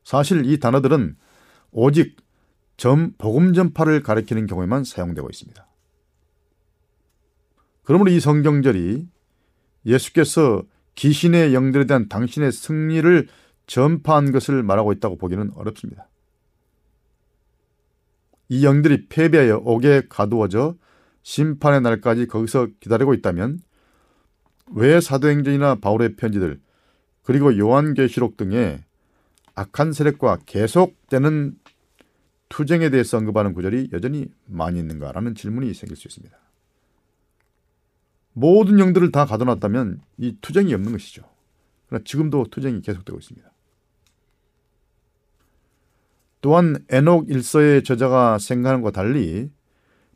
사실 0.04 0.46
이 0.46 0.60
단어들은 0.60 1.16
오직 1.72 2.18
전, 2.78 3.14
복음 3.18 3.54
전파를 3.54 4.02
가리키는 4.04 4.48
경우에만 4.48 4.84
사용되고 4.84 5.30
있습니다. 5.30 5.68
그러므로 7.84 8.12
이 8.12 8.20
성경절이 8.20 9.08
예수께서 9.86 10.64
귀신의 10.96 11.54
영들에 11.54 11.86
대한 11.86 12.10
당신의 12.10 12.52
승리를 12.52 13.28
전파한 13.66 14.32
것을 14.32 14.64
말하고 14.64 14.92
있다고 14.94 15.18
보기는 15.18 15.52
어렵습니다. 15.56 16.08
이 18.50 18.66
영들이 18.66 19.08
패배하여 19.08 19.62
옥에 19.64 20.04
가두어져 20.10 20.76
심판의 21.24 21.82
날까지 21.82 22.28
거기서 22.28 22.68
기다리고 22.80 23.14
있다면 23.14 23.60
왜 24.74 25.00
사도행전이나 25.00 25.76
바울의 25.76 26.16
편지들 26.16 26.60
그리고 27.24 27.58
요한계시록 27.58 28.38
등의 28.38 28.84
악한 29.54 29.94
세력과 29.94 30.40
계속되는 30.46 31.58
투쟁에 32.50 32.90
대해서 32.90 33.18
언급하는 33.18 33.54
구절이 33.54 33.90
여전히 33.94 34.28
많이 34.46 34.80
있는가라는 34.80 35.36
질문이 35.36 35.74
생길 35.74 35.96
수 35.96 36.08
있습니다. 36.08 36.38
모든 38.34 38.80
영들을 38.80 39.12
다 39.12 39.26
가둬놨다면 39.26 40.02
이 40.18 40.38
투쟁이 40.42 40.74
없는 40.74 40.92
것이죠. 40.92 41.24
그러나 41.88 42.04
지금도 42.06 42.48
투쟁이 42.50 42.82
계속되고 42.82 43.20
있습니다. 43.20 43.52
또한 46.42 46.84
에녹 46.90 47.30
일서의 47.30 47.84
저자가 47.84 48.40
생각하는 48.40 48.82
것과 48.82 48.92
달리 48.92 49.52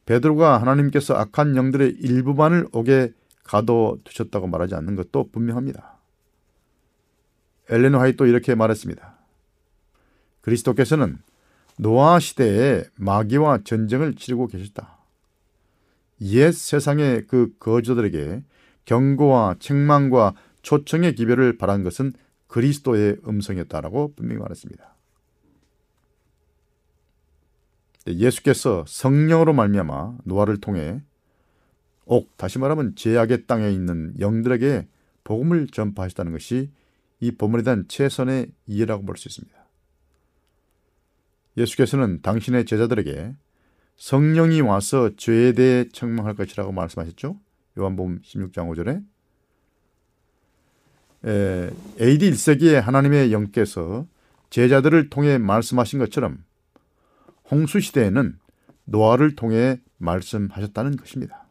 베드로가 0.05 0.59
하나님께서 0.61 1.15
악한 1.15 1.55
영들의 1.55 1.97
일부만을 1.99 2.67
옥에 2.71 3.13
가둬 3.43 3.97
두셨다고 4.03 4.47
말하지 4.47 4.75
않는 4.75 4.95
것도 4.95 5.29
분명합니다. 5.31 5.97
엘렌 7.69 7.95
화이도 7.95 8.25
이렇게 8.25 8.55
말했습니다. 8.55 9.17
그리스도께서는 10.41 11.17
노아 11.77 12.19
시대에 12.19 12.83
마귀와 12.95 13.59
전쟁을 13.63 14.15
치르고 14.15 14.47
계셨다. 14.47 14.97
옛 16.21 16.51
세상의 16.51 17.25
그 17.27 17.53
거저들에게 17.59 18.43
경고와 18.85 19.55
책망과 19.59 20.35
초청의 20.61 21.15
기별을 21.15 21.57
바란 21.57 21.83
것은 21.83 22.13
그리스도의 22.47 23.17
음성이었다라고 23.27 24.13
분명히 24.15 24.39
말했습니다. 24.39 24.94
예수께서 28.07 28.85
성령으로 28.87 29.53
말미암아 29.53 30.19
노아를 30.25 30.59
통해 30.61 31.01
옥 32.05 32.37
다시 32.37 32.59
말하면 32.59 32.95
제약의 32.95 33.47
땅에 33.47 33.71
있는 33.71 34.13
영들에게 34.19 34.87
복음을 35.23 35.67
전파하셨다는 35.67 36.31
것이 36.33 36.71
이 37.19 37.31
본문에 37.31 37.63
대한 37.63 37.85
최선의 37.87 38.51
이해라고 38.67 39.05
볼 39.05 39.17
수 39.17 39.27
있습니다. 39.27 39.55
예수께서는 41.57 42.21
당신의 42.21 42.65
제자들에게 42.65 43.33
성령이 43.97 44.61
와서 44.61 45.15
죄에 45.15 45.53
대해 45.53 45.87
책망할 45.89 46.35
것이라고 46.35 46.71
말씀하셨죠. 46.73 47.39
요한복음 47.79 48.19
16장 48.21 48.69
5절에 48.69 49.03
AD 51.99 52.31
1세기에 52.31 52.81
하나님의 52.81 53.31
영께서 53.31 54.05
제자들을 54.49 55.09
통해 55.09 55.37
말씀하신 55.37 55.99
것처럼 55.99 56.43
홍수 57.49 57.79
시대에는 57.79 58.37
노아를 58.85 59.35
통해 59.35 59.79
말씀하셨다는 59.97 60.97
것입니다. 60.97 61.45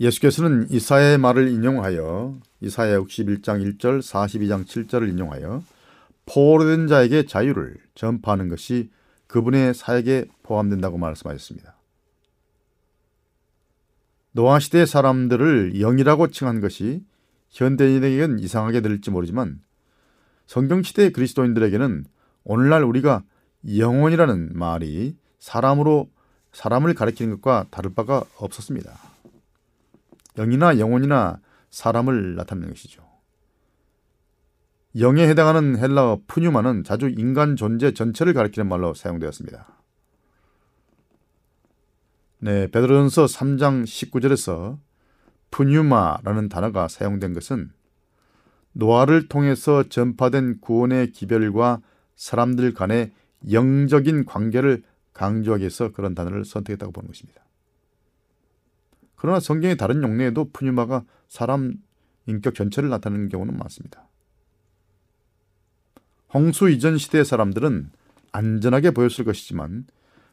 예수께서는 0.00 0.70
이사야의 0.70 1.18
말을 1.18 1.48
인용하여 1.48 2.38
이사야 2.60 2.98
61장 2.98 3.78
1절, 3.78 4.00
42장 4.00 4.66
7절을 4.66 5.08
인용하여 5.10 5.62
포로된 6.26 6.88
자에게 6.88 7.26
자유를 7.26 7.76
전파하는 7.94 8.48
것이 8.48 8.90
그분의 9.26 9.74
사역에 9.74 10.26
포함된다고 10.42 10.98
말씀하셨습니다. 10.98 11.76
노아 14.32 14.58
시대 14.58 14.84
사람들을 14.84 15.74
영이라고 15.80 16.28
칭한 16.28 16.60
것이 16.60 17.04
현대인에게는 17.50 18.40
이상하게 18.40 18.80
들릴지 18.80 19.10
모르지만 19.10 19.60
성경 20.46 20.82
시대 20.82 21.10
그리스도인들에게는 21.10 22.04
오늘날 22.44 22.84
우리가 22.84 23.24
영혼이라는 23.76 24.50
말이 24.54 25.16
사람으로 25.38 26.10
사람을 26.52 26.94
가리키는 26.94 27.40
것과 27.40 27.66
다를 27.70 27.94
바가 27.94 28.24
없었습니다. 28.36 28.92
영이나 30.36 30.78
영혼이나 30.78 31.40
사람을 31.70 32.36
나타내는 32.36 32.70
것이죠. 32.70 33.02
영에 34.98 35.26
해당하는 35.28 35.76
헬라어 35.76 36.20
푸뉴마는 36.28 36.84
자주 36.84 37.08
인간 37.08 37.56
존재 37.56 37.92
전체를 37.92 38.32
가리키는 38.32 38.68
말로 38.68 38.94
사용되었습니다. 38.94 39.66
네, 42.38 42.70
베드로전서 42.70 43.24
3장 43.24 43.84
19절에서 43.84 44.78
푸뉴마라는 45.50 46.48
단어가 46.48 46.86
사용된 46.88 47.32
것은 47.32 47.72
노아를 48.74 49.28
통해서 49.28 49.88
전파된 49.88 50.60
구원의 50.60 51.12
기별과 51.12 51.80
사람들 52.16 52.74
간의 52.74 53.12
영적인 53.50 54.24
관계를 54.26 54.82
강조하기 55.12 55.62
위해서 55.62 55.92
그런 55.92 56.14
단어를 56.14 56.44
선택했다고 56.44 56.92
보는 56.92 57.08
것입니다. 57.08 57.42
그러나 59.16 59.40
성경의 59.40 59.76
다른 59.76 60.02
용례에도 60.02 60.50
푸뉴마가 60.52 61.04
사람 61.28 61.74
인격 62.26 62.54
전체를 62.54 62.88
나타내는 62.88 63.28
경우는 63.28 63.56
많습니다. 63.56 64.06
홍수 66.32 66.68
이전 66.68 66.98
시대의 66.98 67.24
사람들은 67.24 67.90
안전하게 68.32 68.90
보였을 68.90 69.24
것이지만 69.24 69.86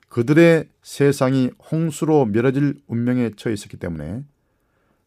그들의 0.09 0.67
세상이 0.81 1.51
홍수로 1.71 2.25
멸어질 2.25 2.81
운명에 2.87 3.31
처해 3.37 3.53
있었기 3.53 3.77
때문에 3.77 4.23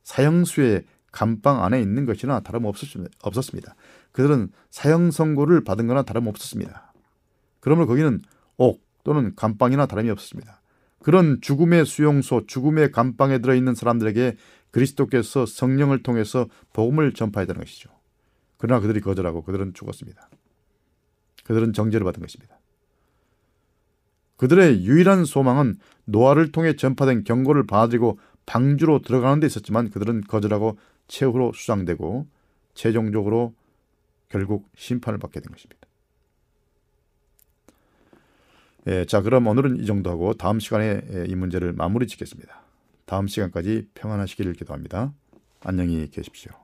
사형수의 0.05 0.85
감방 1.15 1.63
안에 1.63 1.81
있는 1.81 2.07
것이나 2.07 2.41
다름없었습니다. 2.41 3.77
그들은 4.11 4.51
사형 4.71 5.13
선고를 5.13 5.63
받은 5.63 5.87
거나 5.87 6.03
다름없었습니다. 6.03 6.93
그러므로 7.61 7.87
거기는 7.87 8.21
옥 8.57 8.83
또는 9.05 9.33
감방이나 9.37 9.87
다름이 9.87 10.11
없었습니다. 10.11 10.61
그런 10.99 11.41
죽음의 11.41 11.87
수용소, 11.87 12.47
죽음의 12.49 12.91
감방에 12.91 13.39
들어있는 13.39 13.77
사람들에게 13.77 14.37
그리스도께서 14.73 15.47
성령을 15.47 16.03
통해서 16.03 16.49
복음을 16.73 17.13
전파해야 17.13 17.47
되는 17.47 17.61
것이죠. 17.61 17.91
그러나 18.57 18.81
그들이 18.81 19.01
거절하고 19.01 19.45
그들은 19.45 19.73
죽었습니다. 19.73 20.29
그들은 21.45 21.75
정죄를 21.75 22.05
받은 22.05 22.23
것입니다. 22.23 22.59
그들의 24.37 24.85
유일한 24.85 25.25
소망은 25.25 25.77
노아를 26.07 26.51
통해 26.51 26.75
전파된 26.75 27.23
경고를 27.23 27.69
받아들이고 27.69 28.19
방주로 28.47 29.03
들어가는 29.03 29.39
데 29.39 29.47
있었지만 29.47 29.91
그들은 29.91 30.23
거절하고 30.23 30.77
최후로 31.09 31.53
수장되고 31.53 32.27
최종적으로 32.75 33.55
결국 34.29 34.69
심판을 34.77 35.19
받게 35.19 35.41
된 35.41 35.53
것입니다. 35.53 35.87
예, 38.87 39.05
자 39.07 39.23
그럼 39.23 39.47
오늘은 39.47 39.77
이 39.81 39.87
정도 39.87 40.11
하고 40.11 40.35
다음 40.35 40.61
시간에 40.61 41.01
예, 41.13 41.25
이 41.27 41.35
문제를 41.35 41.73
마무리 41.73 42.07
짓겠습니다. 42.07 42.63
다음 43.07 43.27
시간까지 43.27 43.89
평안하시기를 43.95 44.55
기도합니다. 44.55 45.13
안녕히 45.61 46.11
계십시오. 46.11 46.64